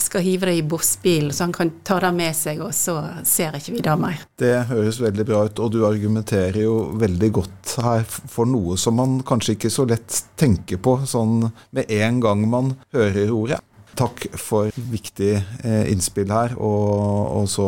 Skal 0.00 0.24
hive 0.26 0.50
det 0.50 0.58
i 0.60 0.66
bossbilen, 0.68 1.32
så 1.32 1.46
han 1.46 1.56
kan 1.56 1.72
ta 1.88 1.96
det 2.04 2.12
med 2.18 2.36
seg, 2.36 2.60
og 2.60 2.74
så 2.76 2.98
ser 3.24 3.56
ikke 3.56 3.78
vi 3.78 3.84
det 3.86 3.96
mer. 4.04 4.20
Det 4.36 4.52
høres 4.68 5.00
veldig 5.00 5.28
bra 5.32 5.46
ut, 5.48 5.64
og 5.64 5.72
du 5.72 5.80
argumenterer 5.88 6.60
jo 6.66 6.76
veldig 7.00 7.32
godt 7.40 7.76
her 7.88 8.04
for 8.04 8.48
noe 8.48 8.76
som 8.76 9.00
man 9.00 9.20
kanskje 9.24 9.56
ikke 9.56 9.72
så 9.72 9.88
lett 9.88 10.22
tenker 10.36 10.82
på 10.84 10.98
sånn 11.08 11.46
med 11.72 11.88
en 11.96 12.20
gang 12.20 12.44
man 12.50 12.74
hører 12.92 13.32
ordet. 13.32 13.62
Takk 13.98 14.24
for 14.40 14.70
viktig 14.74 15.32
eh, 15.36 15.90
innspill 15.92 16.30
her. 16.32 16.54
Og, 16.56 17.42
og, 17.42 17.48
så 17.50 17.66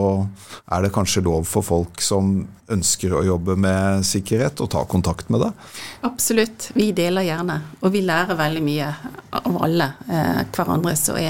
er 0.72 0.86
det 0.86 0.92
kanskje 0.94 1.24
lov 1.26 1.44
for 1.48 1.66
folk 1.66 2.00
som 2.04 2.36
ønsker 2.72 3.12
å 3.12 3.24
jobbe 3.26 3.58
med 3.60 4.06
sikkerhet, 4.08 4.62
å 4.64 4.70
ta 4.70 4.86
kontakt 4.88 5.28
med 5.32 5.44
deg? 5.44 5.66
Absolutt. 6.08 6.70
Vi 6.78 6.90
deler 6.96 7.28
gjerne. 7.28 7.60
Og 7.82 7.92
vi 7.94 8.04
lærer 8.06 8.40
veldig 8.40 8.64
mye 8.64 8.88
av 9.42 9.60
alle 9.68 9.92
eh, 10.08 10.40
hverandre 10.54 10.96
som 10.96 11.20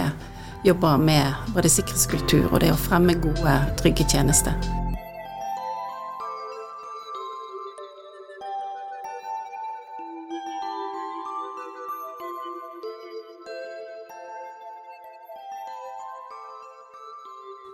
jobber 0.64 0.96
med 0.96 1.50
både 1.52 1.68
sikkerhetskultur 1.68 2.48
og 2.48 2.62
det 2.64 2.72
å 2.72 2.80
fremme 2.86 3.18
gode, 3.20 3.58
trygge 3.82 4.08
tjenester. 4.08 4.83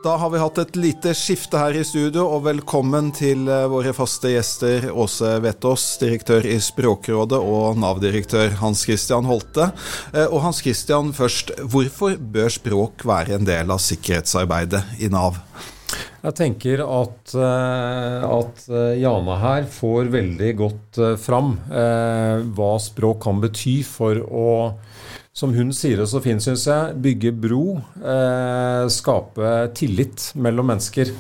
Da 0.03 0.15
har 0.17 0.31
vi 0.31 0.39
hatt 0.41 0.59
et 0.59 0.77
lite 0.81 1.11
skifte 1.13 1.61
her 1.61 1.77
i 1.77 1.83
studio, 1.85 2.23
og 2.33 2.47
velkommen 2.47 3.11
til 3.13 3.43
eh, 3.53 3.67
våre 3.69 3.93
faste 3.93 4.31
gjester 4.33 4.87
Åse 4.97 5.35
Vetås, 5.45 5.83
direktør 6.01 6.47
i 6.49 6.55
Språkrådet, 6.57 7.37
og 7.37 7.77
Nav-direktør 7.77 8.55
Hans 8.63 8.87
Christian 8.89 9.29
Holte. 9.29 9.67
Eh, 10.15 10.25
og 10.25 10.41
Hans 10.47 10.63
Christian 10.65 11.13
først, 11.13 11.53
hvorfor 11.61 12.17
bør 12.17 12.49
språk 12.55 13.05
være 13.05 13.37
en 13.37 13.45
del 13.45 13.69
av 13.69 13.83
sikkerhetsarbeidet 13.85 14.81
i 15.05 15.13
Nav? 15.13 15.37
Jeg 16.25 16.37
tenker 16.39 16.81
at, 16.87 17.37
eh, 17.37 18.25
at, 18.25 18.65
Jana 19.05 19.37
her 19.45 19.69
får 19.69 20.09
veldig 20.17 20.55
godt 20.65 21.05
fram 21.21 21.59
hva 21.69 22.73
språk 22.81 23.21
kan 23.29 23.45
bety 23.45 23.83
for 23.85 24.25
å 24.25 24.49
som 25.33 25.55
hun 25.55 25.71
sier 25.75 26.01
det 26.01 26.09
så 26.11 26.21
fint, 26.23 26.43
syns 26.43 26.67
jeg, 26.67 26.99
bygge 27.05 27.33
bro, 27.39 27.65
eh, 28.03 28.85
skape 28.91 29.57
tillit 29.79 30.33
mellom 30.35 30.73
mennesker. 30.73 31.13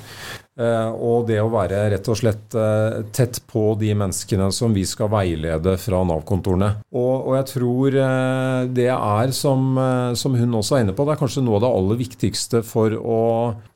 Eh, 0.60 0.88
og 0.90 1.28
det 1.28 1.38
å 1.40 1.48
være 1.48 1.78
rett 1.92 2.08
og 2.10 2.18
slett 2.18 2.56
eh, 2.58 2.98
tett 3.16 3.38
på 3.48 3.62
de 3.80 3.94
menneskene 3.96 4.50
som 4.52 4.74
vi 4.76 4.82
skal 4.84 5.08
veilede 5.12 5.76
fra 5.80 6.02
Nav-kontorene. 6.04 6.72
Og, 6.90 7.14
og, 7.14 7.30
jeg 7.38 7.46
tror 7.52 7.96
eh, 8.02 8.64
det 8.76 8.90
er, 8.90 9.32
som, 9.36 9.70
eh, 9.80 10.10
som, 10.20 10.36
hun 10.36 10.58
også 10.58 10.76
er 10.76 10.84
inne 10.84 10.96
på, 10.96 11.06
det 11.06 11.14
er 11.14 11.22
kanskje 11.22 11.46
noe 11.46 11.60
av 11.60 11.64
det 11.64 11.70
aller 11.78 12.02
viktigste 12.02 12.64
for 12.66 12.98
å 12.98 13.22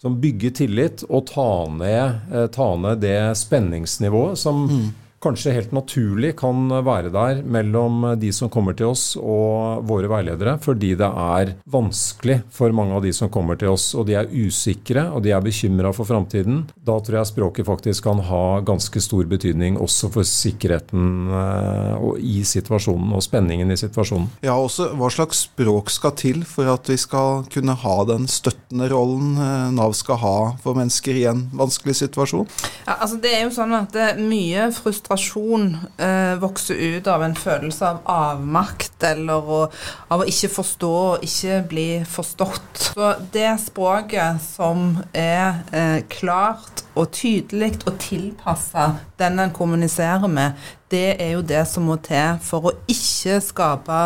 bygge 0.02 0.52
tillit 0.60 1.06
og 1.08 1.24
ta 1.30 1.48
ned, 1.78 2.34
eh, 2.34 2.50
ta 2.52 2.68
ned 2.82 3.00
det 3.06 3.18
spenningsnivået 3.40 4.42
som 4.42 4.66
mm 4.68 4.92
kanskje 5.24 5.54
helt 5.56 5.72
naturlig 5.74 6.34
kan 6.38 6.68
være 6.84 7.12
der 7.14 7.40
mellom 7.48 8.04
de 8.20 8.30
som 8.34 8.50
kommer 8.52 8.76
til 8.76 8.90
oss 8.92 9.14
og 9.16 9.84
våre 9.88 10.10
veiledere, 10.10 10.56
fordi 10.62 10.92
det 10.98 11.08
er 11.08 11.54
vanskelig 11.70 12.40
for 12.52 12.74
mange 12.76 12.96
av 12.96 13.04
de 13.04 13.12
som 13.16 13.30
kommer 13.32 13.58
til 13.60 13.72
oss, 13.72 13.92
og 13.96 14.06
de 14.08 14.18
er 14.18 14.30
usikre 14.30 15.06
og 15.14 15.24
de 15.24 15.32
er 15.34 15.44
bekymra 15.44 15.92
for 15.96 16.08
framtiden. 16.08 16.64
Da 16.76 16.98
tror 17.00 17.20
jeg 17.20 17.30
språket 17.30 17.68
faktisk 17.68 18.08
kan 18.08 18.20
ha 18.28 18.60
ganske 18.66 19.00
stor 19.02 19.24
betydning 19.30 19.78
også 19.80 20.10
for 20.12 20.28
sikkerheten 20.28 21.32
eh, 21.32 22.08
i 22.20 22.42
situasjonen 22.46 23.14
og 23.16 23.24
spenningen 23.24 23.72
i 23.72 23.78
situasjonen. 23.80 24.28
Ja, 24.44 24.58
også 24.58 24.90
Hva 24.98 25.08
slags 25.12 25.44
språk 25.48 25.90
skal 25.92 26.14
til 26.20 26.44
for 26.48 26.68
at 26.70 26.88
vi 26.90 26.98
skal 27.00 27.46
kunne 27.52 27.76
ha 27.80 27.96
den 28.08 28.28
støttende 28.30 28.90
rollen 28.92 29.34
eh, 29.40 29.72
Nav 29.74 29.96
skal 29.96 30.20
ha 30.20 30.36
for 30.62 30.76
mennesker 30.76 31.16
i 31.16 31.26
en 31.30 31.46
vanskelig 31.56 31.96
situasjon? 32.02 32.48
Ja, 32.84 32.98
altså 32.98 33.18
Det 33.22 33.32
er 33.32 33.46
jo 33.46 33.54
sånn 33.56 33.74
at 33.76 33.94
det 33.94 34.04
er 34.10 34.20
mye 34.20 34.68
frustrasjon 34.74 35.13
frustrasjon 35.14 35.76
eh, 35.99 36.35
vokser 36.38 36.75
ut 36.75 37.06
av 37.06 37.23
en 37.23 37.35
følelse 37.35 37.87
av 37.87 38.00
avmakt 38.04 39.02
eller 39.02 39.47
å, 39.47 39.61
av 40.09 40.23
å 40.23 40.28
ikke 40.28 40.50
forstå 40.50 40.92
og 40.94 41.25
ikke 41.25 41.61
bli 41.68 41.88
forstått. 42.09 42.90
Så 42.94 43.14
det 43.33 43.59
språket 43.62 44.42
som 44.42 44.99
er 45.12 45.62
eh, 45.73 46.02
klart 46.09 46.85
og 46.94 47.11
tydelig 47.14 47.75
og 47.87 47.99
tilpassa 47.99 48.94
den 49.18 49.38
en 49.42 49.54
kommuniserer 49.54 50.30
med, 50.30 50.54
det 50.90 51.16
er 51.23 51.33
jo 51.35 51.42
det 51.42 51.64
som 51.66 51.87
må 51.88 51.97
til 52.02 52.38
for 52.44 52.68
å 52.68 52.73
ikke 52.90 53.40
skape 53.42 54.00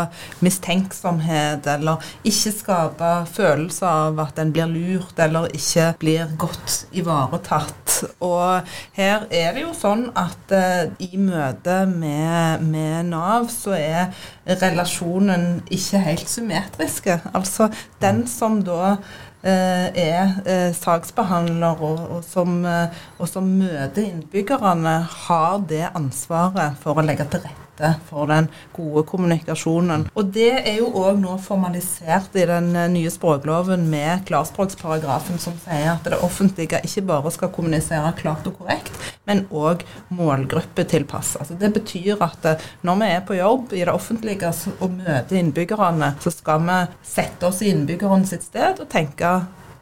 mistenksomhet, 0.45 1.67
eller 1.69 2.05
ikke 2.25 2.55
skape 2.55 3.13
følelse 3.35 3.89
av 3.89 4.21
at 4.25 4.41
en 4.41 4.53
blir 4.55 4.71
lurt, 4.73 5.17
eller 5.21 5.51
ikke 5.57 5.91
blir 6.01 6.33
godt 6.41 6.87
ivaretatt. 6.97 7.88
Og 8.25 8.75
her 8.99 9.27
er 9.31 9.55
det 9.57 9.65
jo 9.65 9.75
sånn 9.77 10.09
at 10.19 10.55
uh, 10.55 10.91
i 11.03 11.21
møte 11.21 11.81
med, 11.91 12.65
med, 12.67 13.11
Nav, 13.13 13.49
så 13.53 13.77
er 13.79 14.13
relasjonen 14.49 15.63
ikke 15.71 16.03
helt 16.07 16.29
symmetriske. 16.31 17.21
Altså 17.37 17.71
den 18.03 18.27
som 18.31 18.63
da 18.67 18.97
Eh, 19.43 19.87
er 19.95 20.33
eh, 20.47 20.75
saksbehandler 20.75 21.79
og, 21.79 21.99
og, 22.11 22.25
som, 22.27 22.65
eh, 22.67 22.91
og, 23.19 23.29
som, 23.31 23.47
møter 23.47 24.03
innbyggerne, 24.03 24.97
har 25.29 25.63
det 25.71 25.85
ansvaret 25.95 26.75
for 26.83 26.99
å 26.99 27.07
legge 27.07 27.29
til 27.31 27.47
rette 27.47 27.68
for 28.09 28.29
den 28.31 28.49
gode 28.77 29.05
kommunikasjonen. 29.09 30.07
Og 30.15 30.33
det 30.35 30.51
er 30.61 30.79
jo 30.81 30.91
òg 30.99 31.21
nå 31.21 31.37
formalisert 31.43 32.37
i 32.39 32.47
den 32.49 32.73
nye 32.93 33.11
språkloven 33.13 33.87
med 33.91 34.25
klarspråksparagrafen 34.29 35.41
som 35.43 35.57
sier 35.65 35.93
at 35.95 36.09
det 36.09 36.21
offentlige 36.25 36.83
ikke 36.85 37.07
bare 37.09 37.33
skal 37.35 37.53
kommunisere 37.55 38.15
klart 38.19 38.47
og 38.51 38.59
korrekt, 38.61 38.95
men 39.29 39.45
òg 39.51 39.85
målgruppetilpassa. 40.15 41.45
Altså 41.45 41.59
det 41.61 41.73
betyr 41.77 42.23
at 42.25 42.49
når 42.87 43.03
vi 43.03 43.13
er 43.13 43.27
på 43.29 43.39
jobb 43.39 43.77
i 43.77 43.85
det 43.85 43.95
offentlige 43.95 44.53
og 44.81 44.91
møter 44.97 45.39
innbyggerne, 45.39 46.15
så 46.23 46.33
skal 46.35 46.65
vi 46.67 46.81
sette 47.07 47.49
oss 47.49 47.63
i 47.63 47.71
innbyggeren 47.73 48.27
sitt 48.29 48.47
sted 48.49 48.81
og 48.83 48.91
tenke 48.93 49.39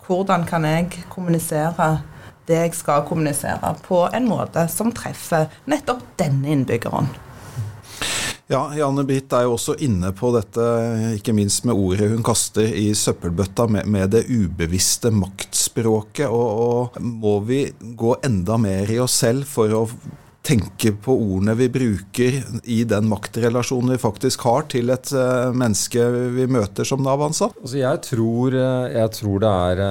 hvordan 0.07 0.45
kan 0.47 0.65
jeg 0.69 1.07
kommunisere 1.11 1.97
det 2.47 2.59
jeg 2.61 2.75
skal 2.79 3.03
kommunisere, 3.09 3.75
på 3.83 4.05
en 4.15 4.29
måte 4.29 4.69
som 4.71 4.93
treffer 4.95 5.49
nettopp 5.67 6.05
denne 6.21 6.53
innbyggeren. 6.55 7.09
Ja, 8.47 8.69
Janne 8.79 9.03
Britt 9.03 9.33
er 9.35 9.43
jo 9.43 9.57
også 9.57 9.75
inne 9.83 10.13
på 10.15 10.29
dette, 10.31 10.65
ikke 11.17 11.33
minst 11.35 11.65
med 11.67 11.75
ordet 11.75 12.13
hun 12.13 12.23
kaster 12.27 12.69
i 12.79 12.93
søppelbøtta, 12.95 13.67
med, 13.75 13.89
med 13.91 14.13
det 14.15 14.29
ubevisste 14.31 15.11
maktspråket. 15.11 16.29
Og, 16.31 16.93
og 16.95 17.01
må 17.03 17.41
vi 17.49 17.65
gå 17.99 18.15
enda 18.27 18.55
mer 18.63 18.93
i 18.93 19.01
oss 19.03 19.19
selv 19.25 19.51
for 19.51 19.75
å 19.75 19.83
tenke 20.47 20.93
på 21.03 21.11
ordene 21.11 21.57
vi 21.59 21.67
bruker 21.75 22.39
i 22.71 22.79
den 22.87 23.09
maktrelasjonen 23.11 23.97
vi 23.97 23.99
faktisk 23.99 24.47
har 24.47 24.69
til 24.71 24.95
et 24.95 25.11
uh, 25.11 25.51
menneske 25.51 26.07
vi 26.37 26.47
møter 26.47 26.87
som 26.87 27.03
Nav-ansatt? 27.03 27.59
Altså 27.59 27.81
jeg, 27.81 28.03
tror, 28.07 28.55
eh, 28.55 28.89
jeg 28.95 29.15
tror 29.19 29.43
det 29.43 29.55
er 29.67 29.87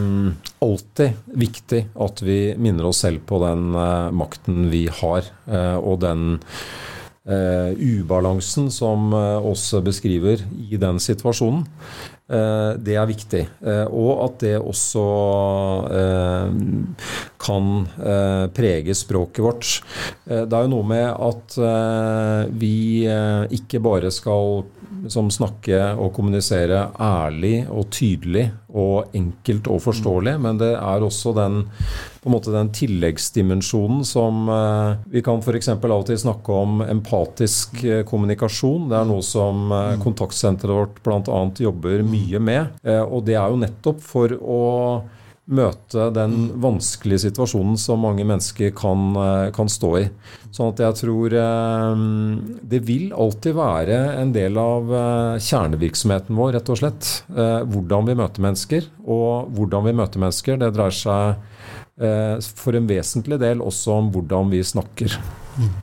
um, 0.00 0.30
alltid 0.64 1.34
viktig 1.44 1.82
at 2.08 2.24
vi 2.24 2.40
minner 2.56 2.88
oss 2.88 3.04
selv 3.04 3.20
på 3.28 3.44
den 3.44 3.74
uh, 3.76 4.08
makten 4.16 4.70
vi 4.72 4.86
har, 4.88 5.28
uh, 5.52 5.76
og 5.76 6.00
den 6.08 6.38
ubalansen 7.28 8.70
som 8.72 9.12
oss 9.12 9.66
beskriver 9.84 10.40
i 10.56 10.78
den 10.80 10.96
situasjonen. 11.02 11.66
uh, 12.32 12.72
det 12.80 12.94
er 12.96 13.08
viktig. 13.08 13.42
Og 13.92 14.24
at 14.24 14.38
det 14.40 14.54
også 14.56 15.04
kan 17.40 17.68
prege 18.56 18.96
språket 18.96 19.44
vårt. 19.44 19.70
Det 20.24 20.52
er 20.52 20.64
jo 20.64 20.72
noe 20.72 20.88
med 20.88 21.06
at 21.08 21.58
vi 22.56 23.04
ikke 23.60 23.80
bare 23.84 24.12
skal 24.12 24.64
som 25.12 25.28
snakker 25.32 25.98
og 26.00 26.12
kommuniserer 26.16 26.94
ærlig 27.00 27.62
og 27.68 27.88
tydelig 27.94 28.48
og 28.68 29.14
enkelt 29.16 29.68
og 29.72 29.80
forståelig, 29.84 30.34
mm. 30.36 30.44
men 30.44 30.60
det 30.60 30.70
er 30.76 31.04
også 31.04 31.32
den, 31.36 31.62
på 32.20 32.28
en 32.28 32.34
måte 32.34 32.52
den 32.52 32.70
tilleggsdimensjonen 32.76 34.04
som 34.06 34.48
eh, 34.52 35.04
Vi 35.14 35.22
kan 35.24 35.40
f.eks. 35.40 35.70
av 35.76 35.86
og 35.90 36.06
til 36.08 36.20
snakke 36.20 36.56
om 36.64 36.82
empatisk 36.84 37.82
eh, 37.84 38.02
kommunikasjon. 38.08 38.88
Det 38.90 38.98
er 38.98 39.08
noe 39.08 39.24
som 39.24 39.72
eh, 39.72 39.94
kontaktsenteret 40.02 40.74
vårt 40.80 41.00
bl.a. 41.04 41.44
jobber 41.58 42.04
mye 42.06 42.42
med. 42.42 42.82
og 43.08 43.22
det 43.26 43.36
er 43.38 43.48
jo 43.48 43.62
nettopp 43.62 44.02
for 44.04 44.34
å 44.38 44.60
møte 45.48 46.08
den 46.12 46.50
vanskelige 46.60 47.24
situasjonen 47.26 47.78
som 47.80 48.02
mange 48.04 48.24
mennesker 48.28 48.72
kan, 48.76 49.16
eh, 49.16 49.50
kan 49.56 49.70
stå 49.72 49.92
i. 49.98 50.04
Sånn 50.52 50.72
at 50.74 50.82
jeg 50.84 50.98
tror 51.00 51.36
eh, 51.40 52.02
det 52.68 52.82
vil 52.84 53.12
alltid 53.12 53.56
være 53.56 53.98
en 54.20 54.32
del 54.36 54.60
av 54.60 54.92
eh, 54.92 55.40
kjernevirksomheten 55.48 56.36
vår, 56.36 56.54
rett 56.58 56.72
og 56.72 56.80
slett. 56.82 57.10
Hvordan 57.28 58.08
vi 58.08 58.16
møter 58.18 58.44
mennesker. 58.44 58.88
Og 59.08 59.52
hvordan 59.56 59.88
vi 59.88 59.96
møter 59.96 60.22
mennesker, 60.22 60.60
det 60.60 60.72
dreier 60.76 60.94
seg 60.94 61.44
for 61.98 62.78
en 62.78 62.86
vesentlig 62.86 63.40
del 63.42 63.62
også 63.64 63.96
om 63.98 64.10
hvordan 64.14 64.52
vi 64.52 64.60
snakker. 64.62 65.16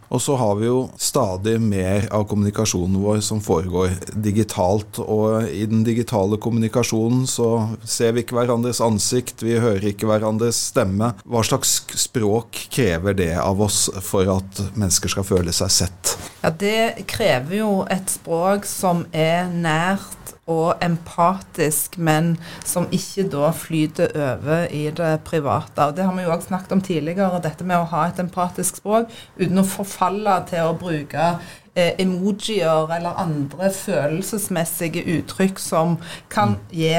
Og 0.09 0.21
så 0.21 0.35
har 0.39 0.55
vi 0.59 0.67
jo 0.69 0.85
stadig 1.01 1.57
mer 1.61 2.07
av 2.15 2.27
kommunikasjonen 2.29 2.97
vår 3.03 3.21
som 3.25 3.41
foregår 3.43 3.95
digitalt. 4.13 4.99
Og 5.01 5.49
i 5.49 5.65
den 5.69 5.83
digitale 5.87 6.39
kommunikasjonen 6.41 7.25
så 7.29 7.49
ser 7.83 8.15
vi 8.15 8.25
ikke 8.25 8.37
hverandres 8.39 8.81
ansikt, 8.83 9.43
vi 9.45 9.57
hører 9.59 9.91
ikke 9.91 10.09
hverandres 10.09 10.59
stemme. 10.71 11.13
Hva 11.25 11.43
slags 11.45 11.77
språk 11.99 12.65
krever 12.73 13.17
det 13.17 13.33
av 13.41 13.61
oss 13.65 13.87
for 14.05 14.29
at 14.37 14.63
mennesker 14.75 15.11
skal 15.11 15.27
føle 15.27 15.55
seg 15.55 15.73
sett? 15.81 16.15
Ja, 16.43 16.51
Det 16.55 17.07
krever 17.09 17.57
jo 17.57 17.71
et 17.91 18.09
språk 18.13 18.67
som 18.69 19.05
er 19.11 19.49
nært 19.51 20.24
og 20.45 20.75
empatisk, 20.85 21.97
men 21.97 22.35
som 22.65 22.85
ikke 22.93 23.25
da 23.33 23.49
flyter 23.55 24.13
over 24.13 24.67
i 24.69 24.85
det 24.93 25.19
private. 25.25 25.87
Og 25.87 25.95
Det 25.97 26.05
har 26.05 26.15
vi 26.15 26.23
jo 26.23 26.31
også 26.31 26.47
snakket 26.47 26.71
om 26.71 26.81
tidligere, 26.81 27.41
dette 27.41 27.65
med 27.65 27.81
å 27.81 27.89
ha 27.89 28.05
et 28.07 28.21
empatisk 28.21 28.77
språk 28.77 29.09
uten 29.39 29.61
å 29.61 29.65
forfalle 29.65 30.37
til 30.49 30.69
å 30.69 30.77
bruke 30.77 31.33
eh, 31.73 31.93
emojier 31.97 32.93
eller 32.93 33.21
andre 33.21 33.71
følelsesmessige 33.73 35.05
uttrykk 35.17 35.59
som 35.59 35.97
kan 36.29 36.59
gi 36.69 36.93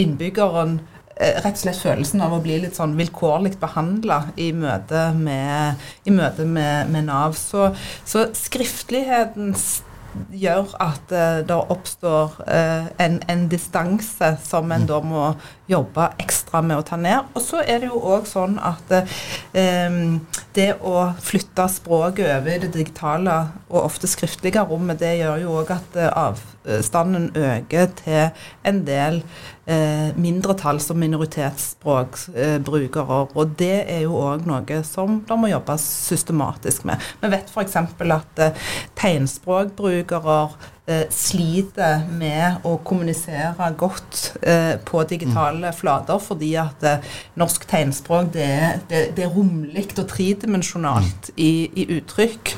innbyggeren 0.00 0.78
eh, 1.20 1.36
rett 1.44 1.52
og 1.52 1.62
slett 1.66 1.82
følelsen 1.82 2.24
av 2.24 2.32
å 2.32 2.40
bli 2.44 2.62
litt 2.64 2.80
sånn 2.80 2.96
vilkårlig 2.96 3.58
behandla 3.60 4.22
i 4.40 4.52
møte 4.56 5.10
med, 5.16 5.84
i 6.08 6.16
møte 6.16 6.48
med, 6.48 6.88
med 6.92 7.10
Nav. 7.10 7.36
Så, 7.36 7.74
så 8.08 8.30
skriftlighetens 8.36 9.82
gjør 10.36 10.72
at 10.82 11.12
uh, 11.12 11.40
det 11.46 11.58
oppstår 11.74 12.36
uh, 12.46 12.88
en, 13.02 13.18
en 13.28 13.46
distanse 13.52 14.32
som 14.44 14.72
en 14.72 14.86
da 14.88 15.00
må 15.04 15.28
jobbe 15.70 16.08
ekstra 16.22 16.62
med 16.62 16.80
å 16.80 16.86
ta 16.86 16.98
ned. 17.00 17.32
Og 17.34 17.42
så 17.44 17.62
er 17.64 17.82
det 17.82 17.90
jo 17.90 18.00
òg 18.00 18.28
sånn 18.30 18.58
at 18.62 18.94
uh, 18.96 20.10
det 20.56 20.68
å 20.80 20.96
flytte 21.22 21.68
språket 21.72 22.30
over 22.38 22.52
i 22.54 22.60
det 22.64 22.72
digitale 22.74 23.38
og 23.68 23.82
ofte 23.84 24.10
skriftlige 24.10 24.64
rommet, 24.66 25.00
det 25.00 25.18
gjør 25.20 25.42
jo 25.44 25.58
òg 25.62 25.74
at 25.76 26.00
avstanden 26.66 27.30
øker 27.36 27.86
til 28.02 28.30
en 28.66 28.86
del 28.86 29.22
eh, 29.66 30.16
mindretalls- 30.16 30.90
og 30.90 30.96
minoritetsspråkbrukere. 30.96 33.26
og 33.34 33.50
det 33.58 33.90
er 33.90 34.00
jo 34.00 34.14
òg 34.14 34.46
noe 34.46 34.84
som 34.84 35.24
det 35.28 35.38
må 35.38 35.46
jobbes 35.50 35.80
systematisk 35.80 36.84
med. 36.84 36.94
Vi 37.20 37.30
vet 37.30 37.50
f.eks. 37.50 37.76
at 37.76 38.38
eh, 38.38 38.50
tegnspråkbrukere 38.96 40.48
eh, 40.86 41.06
sliter 41.10 42.06
med 42.10 42.54
å 42.64 42.76
kommunisere 42.86 43.74
godt 43.78 44.32
eh, 44.42 44.76
på 44.84 45.02
digitale 45.08 45.72
flater, 45.72 46.18
fordi 46.22 46.54
at 46.60 46.82
eh, 46.86 46.98
norsk 47.34 47.66
tegnspråk 47.68 48.32
det 48.34 48.46
det, 48.88 49.16
det 49.16 49.24
er 49.24 49.34
romlig 49.34 49.88
og 49.98 50.08
tredimensjonalt 50.08 51.30
i, 51.36 51.70
i 51.74 51.86
uttrykk. 51.98 52.54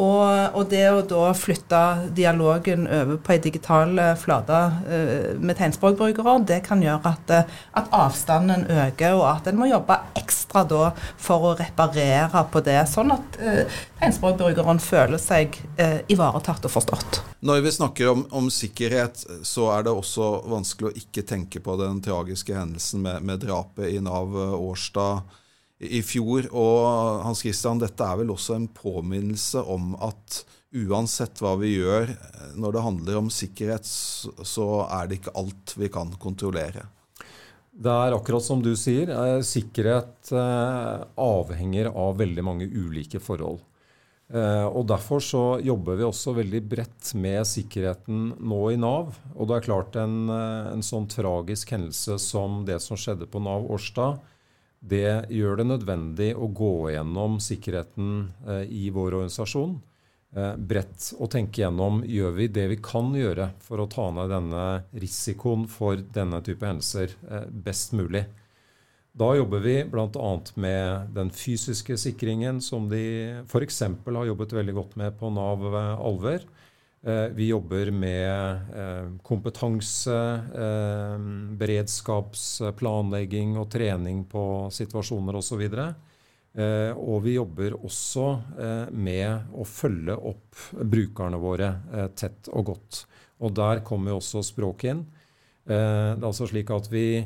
Og, 0.00 0.56
og, 0.56 0.62
det 0.70 0.84
å 0.88 1.00
da 1.04 1.30
flytte 1.36 1.80
dialogen 2.16 2.86
over 2.86 3.18
på 3.20 3.34
ei 3.34 3.40
digital 3.42 3.98
flate 4.20 4.60
uh, 4.86 5.32
med 5.36 5.58
tegnspråkbrukere, 5.58 6.38
det 6.48 6.60
kan 6.64 6.80
gjøre 6.84 7.12
at, 7.12 7.32
uh, 7.34 7.58
at, 7.76 7.90
avstanden 7.92 8.64
øker, 8.70 9.18
og 9.18 9.26
at 9.34 9.50
en 9.50 9.58
må 9.60 9.68
jobbe 9.68 9.98
ekstra 10.16 10.62
da 10.68 10.92
for 11.20 11.50
å 11.50 11.54
reparere 11.58 12.44
på 12.52 12.62
det, 12.64 12.78
sånn 12.88 13.12
at 13.16 13.40
uh, 13.42 13.80
tegnspråkbrukeren 14.00 14.80
føler 14.80 15.20
seg 15.20 15.58
ivaretatt 16.08 16.64
og 16.64 16.72
forstått. 16.72 17.20
Når 17.44 17.60
vi 17.64 17.72
snakker 17.74 18.12
om, 18.12 18.22
om, 18.36 18.48
sikkerhet, 18.52 19.20
så 19.46 19.68
er 19.74 19.84
det 19.84 19.92
også 19.96 20.30
vanskelig 20.48 20.90
å 20.90 20.96
ikke 21.02 21.24
tenke 21.28 21.60
på 21.64 21.76
den 21.80 22.00
tragiske 22.04 22.56
hendelsen 22.56 23.04
med, 23.04 23.24
med 23.26 23.42
drapet 23.44 23.92
i 23.92 24.00
Nav 24.04 24.36
Årstad 24.56 25.39
i 25.80 26.02
fjor. 26.04 26.46
Og 26.52 27.24
Hans 27.24 27.42
Christian, 27.44 27.80
dette 27.80 28.04
er 28.04 28.20
vel 28.20 28.32
også 28.34 28.56
en 28.58 28.68
påminnelse 28.68 29.64
om 29.64 29.94
at 30.04 30.42
uansett 30.70 31.40
hva 31.42 31.56
vi 31.58 31.74
gjør 31.80 32.12
når 32.60 32.76
det 32.76 32.86
handler 32.86 33.20
om 33.24 33.30
sikkerhet, 33.34 33.86
så 33.86 34.68
er 34.86 35.08
det 35.08 35.20
ikke 35.20 35.36
alt 35.40 35.74
vi 35.80 35.90
kan 35.92 36.12
kontrollere. 36.20 36.86
Det 37.70 37.90
er 37.90 38.12
akkurat 38.12 38.44
som 38.44 38.60
du 38.62 38.72
sier. 38.76 39.08
Eh, 39.08 39.40
sikkerhet 39.46 40.32
eh, 40.36 41.02
avhenger 41.22 41.90
av 41.94 42.18
veldig 42.20 42.44
mange 42.44 42.66
ulike 42.68 43.22
forhold. 43.22 43.62
Eh, 44.30 44.66
og 44.66 44.84
Derfor 44.90 45.22
så 45.24 45.44
jobber 45.64 45.96
vi 45.96 46.06
også 46.06 46.34
veldig 46.36 46.60
bredt 46.68 47.12
med 47.18 47.46
sikkerheten 47.48 48.34
nå 48.36 48.60
i 48.74 48.78
Nav. 48.80 49.14
Og 49.36 49.48
det 49.48 49.56
er 49.56 49.68
klart 49.70 49.96
en, 50.02 50.26
en 50.28 50.84
sånn 50.84 51.08
tragisk 51.10 51.72
hendelse 51.76 52.18
som 52.20 52.64
det 52.68 52.82
som 52.84 53.00
skjedde 53.00 53.30
på 53.30 53.42
Nav 53.42 53.70
Årstad, 53.70 54.20
det 54.80 55.28
gjør 55.28 55.60
det 55.60 55.66
nødvendig 55.68 56.30
å 56.40 56.48
gå 56.56 56.90
gjennom 56.94 57.36
sikkerheten 57.44 58.30
eh, 58.48 58.64
i 58.64 58.88
vår 58.94 59.18
organisasjon 59.18 59.74
eh, 60.36 60.54
bredt 60.56 61.10
og 61.18 61.28
tenke 61.34 61.60
gjennom 61.60 62.00
gjør 62.08 62.32
vi 62.38 62.46
det 62.48 62.64
vi 62.72 62.78
kan 62.80 63.12
gjøre 63.16 63.50
for 63.60 63.82
å 63.82 63.88
ta 63.92 64.08
ned 64.16 64.32
denne 64.32 64.66
risikoen 64.96 65.66
for 65.68 66.00
denne 66.00 66.40
type 66.46 66.64
hendelser 66.64 67.12
eh, 67.28 67.44
best 67.50 67.92
mulig. 67.92 68.24
Da 69.12 69.34
jobber 69.36 69.60
vi 69.60 69.76
bl.a. 69.90 70.32
med 70.54 71.12
den 71.12 71.32
fysiske 71.34 71.96
sikringen, 71.98 72.62
som 72.62 72.86
de 72.88 73.02
f.eks. 73.42 73.82
har 74.06 74.28
jobbet 74.30 74.54
veldig 74.54 74.76
godt 74.76 74.96
med 74.96 75.16
på 75.18 75.32
Nav 75.34 75.66
Alver. 75.74 76.46
Eh, 77.02 77.26
vi 77.32 77.48
jobber 77.48 77.90
med 77.90 78.50
eh, 78.76 79.08
kompetanse, 79.24 80.40
eh, 80.64 81.18
beredskapsplanlegging 81.56 83.56
og 83.56 83.70
trening 83.72 84.26
på 84.28 84.68
situasjoner 84.74 85.36
osv. 85.40 85.62
Og, 85.64 85.94
og 87.00 87.22
vi 87.24 87.34
jobber 87.36 87.74
også 87.78 88.24
med 88.90 89.54
å 89.54 89.64
følge 89.64 90.16
opp 90.32 90.56
brukerne 90.82 91.38
våre 91.38 91.68
tett 92.18 92.48
og 92.50 92.64
godt. 92.72 93.06
Og 93.38 93.54
der 93.54 93.84
kommer 93.86 94.16
også 94.16 94.42
språket 94.42 94.90
inn. 94.90 95.04
Det 95.62 95.78
er 95.78 96.18
altså 96.18 96.48
slik 96.50 96.70
at 96.74 96.90
vi 96.90 97.22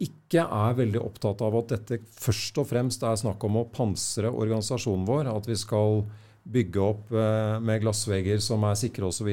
ikke 0.00 0.40
er 0.40 0.78
veldig 0.78 1.02
opptatt 1.04 1.44
av 1.44 1.52
at 1.60 1.68
dette 1.74 2.00
først 2.16 2.56
og 2.64 2.70
fremst 2.72 3.04
er 3.04 3.20
snakk 3.20 3.44
om 3.44 3.60
å 3.60 3.68
pansre 3.76 4.32
organisasjonen 4.32 5.04
vår. 5.04 5.28
At 5.36 5.44
vi 5.50 5.60
skal 5.60 6.00
bygge 6.50 6.82
opp 6.82 7.12
eh, 7.14 7.56
med 7.62 7.82
glassvegger 7.84 8.42
som 8.42 8.64
er 8.68 8.78
sikre 8.78 9.08
osv. 9.10 9.30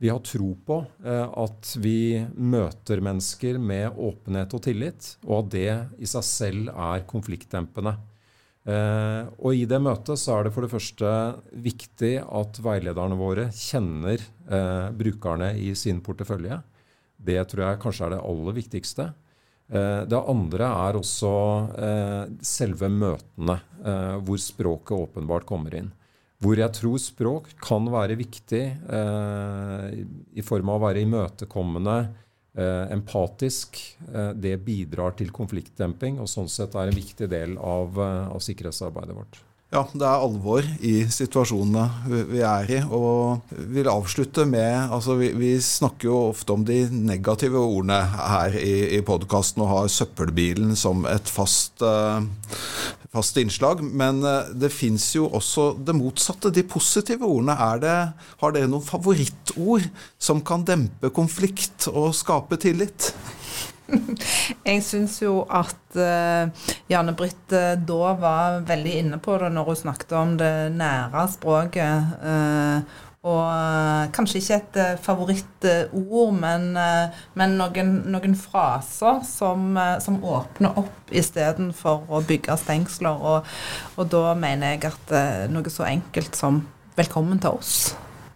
Vi 0.00 0.08
har 0.08 0.22
tro 0.24 0.52
på 0.66 0.78
eh, 1.04 1.26
at 1.42 1.74
vi 1.82 2.20
møter 2.36 3.02
mennesker 3.04 3.60
med 3.60 3.98
åpenhet 4.00 4.56
og 4.56 4.64
tillit, 4.64 5.14
og 5.26 5.42
at 5.42 5.50
det 5.54 5.72
i 6.00 6.08
seg 6.08 6.26
selv 6.26 6.72
er 6.72 7.04
konfliktdempende. 7.10 7.96
Eh, 8.70 9.28
og 9.40 9.56
I 9.56 9.66
det 9.68 9.80
møtet 9.82 10.20
så 10.20 10.38
er 10.38 10.46
det 10.46 10.54
for 10.56 10.64
det 10.64 10.72
første 10.72 11.12
viktig 11.68 12.14
at 12.24 12.60
veilederne 12.64 13.18
våre 13.20 13.48
kjenner 13.56 14.22
brukerne 14.98 15.52
i 15.62 15.70
sin 15.78 16.00
portefølje. 16.02 16.56
Det 17.14 17.38
tror 17.46 17.62
jeg 17.62 17.78
kanskje 17.84 18.06
er 18.08 18.12
det 18.16 18.24
aller 18.26 18.56
viktigste. 18.56 19.04
Det 19.70 20.18
andre 20.32 20.66
er 20.88 20.96
også 20.98 21.30
selve 22.42 22.88
møtene, 22.90 23.54
hvor 24.26 24.40
språket 24.42 25.04
åpenbart 25.06 25.46
kommer 25.46 25.76
inn. 25.78 25.92
Hvor 26.40 26.56
jeg 26.56 26.72
tror 26.72 26.96
språk 27.02 27.50
kan 27.60 27.88
være 27.92 28.16
viktig 28.16 28.62
eh, 28.96 29.86
i 30.40 30.44
form 30.44 30.72
av 30.72 30.78
å 30.78 30.84
være 30.86 31.02
imøtekommende, 31.04 31.96
eh, 32.56 32.86
empatisk. 32.96 33.76
Eh, 34.08 34.32
det 34.40 34.56
bidrar 34.64 35.18
til 35.18 35.34
konfliktdemping, 35.36 36.16
og 36.20 36.30
sånn 36.32 36.48
sett 36.48 36.74
er 36.80 36.88
en 36.88 36.96
viktig 36.96 37.28
del 37.28 37.58
av, 37.60 37.92
eh, 37.92 38.32
av 38.32 38.40
sikkerhetsarbeidet 38.40 39.16
vårt. 39.20 39.42
Ja, 39.70 39.84
det 39.94 40.02
er 40.02 40.22
alvor 40.24 40.66
i 40.82 40.96
situasjonene 41.14 41.84
vi 42.26 42.40
er 42.42 42.70
i. 42.74 42.78
Og 42.90 43.52
vil 43.70 43.86
avslutte 43.86 44.42
med 44.50 44.90
altså 44.90 45.14
vi, 45.20 45.28
vi 45.38 45.52
snakker 45.62 46.08
jo 46.08 46.16
ofte 46.32 46.56
om 46.56 46.64
de 46.66 46.80
negative 46.90 47.60
ordene 47.60 48.00
her 48.02 48.56
i, 48.58 48.96
i 48.98 49.00
podkasten 49.06 49.62
og 49.62 49.70
har 49.70 49.92
søppelbilen 49.94 50.74
som 50.78 51.06
et 51.06 51.30
fast, 51.30 51.84
uh, 51.86 52.18
fast 53.12 53.36
innslag. 53.40 53.82
Men 53.84 54.22
uh, 54.24 54.50
det 54.54 54.72
fins 54.74 55.10
jo 55.16 55.28
også 55.28 55.72
det 55.86 55.96
motsatte, 55.98 56.52
de 56.54 56.64
positive 56.66 57.26
ordene. 57.26 57.56
Det, 57.82 57.98
har 58.42 58.54
dere 58.54 58.70
noen 58.70 58.86
favorittord 58.86 59.86
som 60.18 60.42
kan 60.46 60.64
dempe 60.66 61.12
konflikt 61.14 61.88
og 61.92 62.12
skape 62.16 62.60
tillit? 62.60 63.12
Jeg 64.68 64.82
syns 64.86 65.18
jo 65.22 65.40
at 65.50 65.98
uh, 65.98 66.70
Janne 66.90 67.14
Britt 67.18 67.54
uh, 67.56 67.74
da 67.74 68.14
var 68.20 68.60
veldig 68.68 68.96
inne 69.02 69.20
på 69.22 69.38
det 69.42 69.50
når 69.54 69.72
hun 69.72 69.80
snakket 69.84 70.18
om 70.18 70.34
det 70.40 70.54
nære 70.78 71.28
språket. 71.34 72.98
Og 73.20 74.12
kanskje 74.16 74.40
ikke 74.40 74.56
et 74.56 75.00
favorittord, 75.04 76.32
men, 76.40 76.70
men 77.36 77.56
noen, 77.60 77.90
noen, 78.08 78.36
fraser 78.38 79.20
som, 79.28 79.76
som 80.00 80.16
åpner 80.24 80.80
opp 80.80 81.12
istedenfor 81.12 82.08
å 82.08 82.22
bygge 82.24 82.56
stengsler. 82.62 83.20
Og, 83.20 83.50
og 84.00 84.08
da 84.16 84.32
mener 84.40 84.72
jeg 84.72 84.88
at 84.88 85.12
noe 85.52 85.68
så 85.68 85.84
enkelt 85.90 86.32
som 86.40 86.62
'velkommen 86.96 87.44
til 87.44 87.60
oss' 87.60 87.90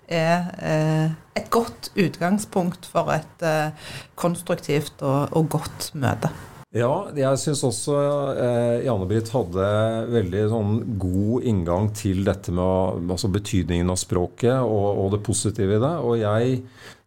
er 0.08 0.44
eh, 0.62 1.10
et 1.36 1.50
godt 1.50 1.90
utgangspunkt 1.96 2.86
for 2.86 3.12
et 3.14 3.44
eh, 3.44 3.70
konstruktivt 4.14 5.02
og, 5.02 5.28
og, 5.32 5.48
godt 5.48 5.90
møte. 5.94 6.30
Ja, 6.74 7.06
jeg 7.14 7.38
syns 7.38 7.60
også 7.62 7.94
eh, 8.34 8.80
Janne-Britt 8.82 9.28
hadde 9.30 9.66
veldig 10.10 10.40
sånn 10.50 10.72
god 10.98 11.44
inngang 11.46 11.92
til 11.94 12.24
dette 12.26 12.50
med 12.50 13.12
altså 13.14 13.30
betydningen 13.30 13.92
av 13.94 14.00
språket 14.00 14.56
og, 14.58 14.88
og, 14.98 15.12
det 15.14 15.20
positive 15.22 15.76
i 15.76 15.84
det. 15.84 15.92
Og 16.02 16.16
jeg 16.18 16.56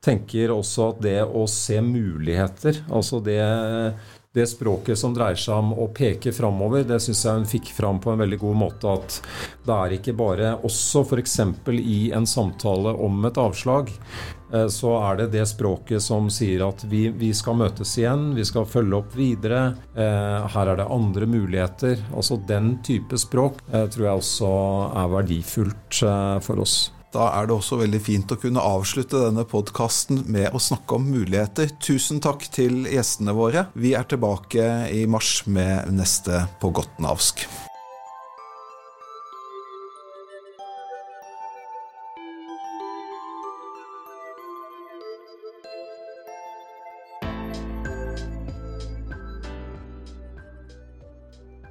tenker 0.07 0.53
også 0.55 0.93
at 0.93 1.01
det 1.03 1.17
å 1.25 1.43
se 1.51 1.81
muligheter, 1.83 2.79
altså 2.87 3.19
det, 3.25 3.41
det 4.39 4.47
språket 4.47 5.01
som 5.03 5.11
dreier 5.11 5.35
seg 5.43 5.59
om 5.59 5.75
å 5.75 5.89
peke 5.91 6.31
framover, 6.31 6.87
det 6.87 7.01
syns 7.03 7.25
jeg 7.27 7.41
hun 7.41 7.51
fikk 7.57 7.73
fram 7.75 7.99
på 7.99 8.13
en 8.13 8.23
veldig 8.23 8.39
god 8.45 8.59
måte. 8.63 8.95
At 8.95 9.19
det 9.67 9.81
er 9.81 9.97
ikke 9.97 10.15
bare 10.15 10.55
også 10.63 11.03
f.eks. 11.03 11.41
i 11.75 11.99
en 12.15 12.29
samtale 12.29 12.95
om 13.03 13.19
et 13.27 13.43
avslag, 13.43 13.91
så 14.71 14.93
er 15.01 15.21
det 15.21 15.31
det 15.35 15.45
språket 15.49 16.03
som 16.03 16.29
sier 16.33 16.63
at 16.67 16.83
vi, 16.87 17.07
vi, 17.09 17.33
skal 17.35 17.59
møtes 17.59 17.95
igjen, 17.99 18.29
vi 18.37 18.45
skal 18.47 18.67
følge 18.69 19.01
opp 19.01 19.15
videre. 19.17 19.63
Eh, 19.97 20.47
her 20.53 20.73
er 20.73 20.81
det 20.81 20.89
andre 20.93 21.29
muligheter. 21.29 22.03
Altså 22.15 22.39
den 22.49 22.77
type 22.85 23.19
språk 23.19 23.61
eh, 23.71 23.87
tror 23.91 24.09
jeg 24.09 24.21
også 24.23 24.51
er 25.03 25.17
verdifullt 25.17 26.03
for 26.45 26.63
oss. 26.63 26.77
Da 27.15 27.29
er 27.39 27.47
det 27.47 27.55
også 27.55 27.79
veldig 27.79 27.99
fint 28.03 28.33
å 28.33 28.37
kunne 28.39 28.63
avslutte 28.63 29.21
denne 29.23 29.45
podkasten 29.47 30.25
med 30.29 30.51
å 30.53 30.61
snakke 30.61 30.99
om 30.99 31.07
muligheter. 31.07 31.71
Tusen 31.81 32.19
takk 32.23 32.45
til 32.53 32.83
gjestene 32.91 33.35
våre. 33.37 33.69
Vi 33.79 33.95
er 33.97 34.05
tilbake 34.11 34.67
i 34.93 35.05
mars 35.09 35.39
med 35.47 35.89
neste 35.95 36.45
På 36.61 36.73
godt 36.75 36.99
navsk. 37.03 37.47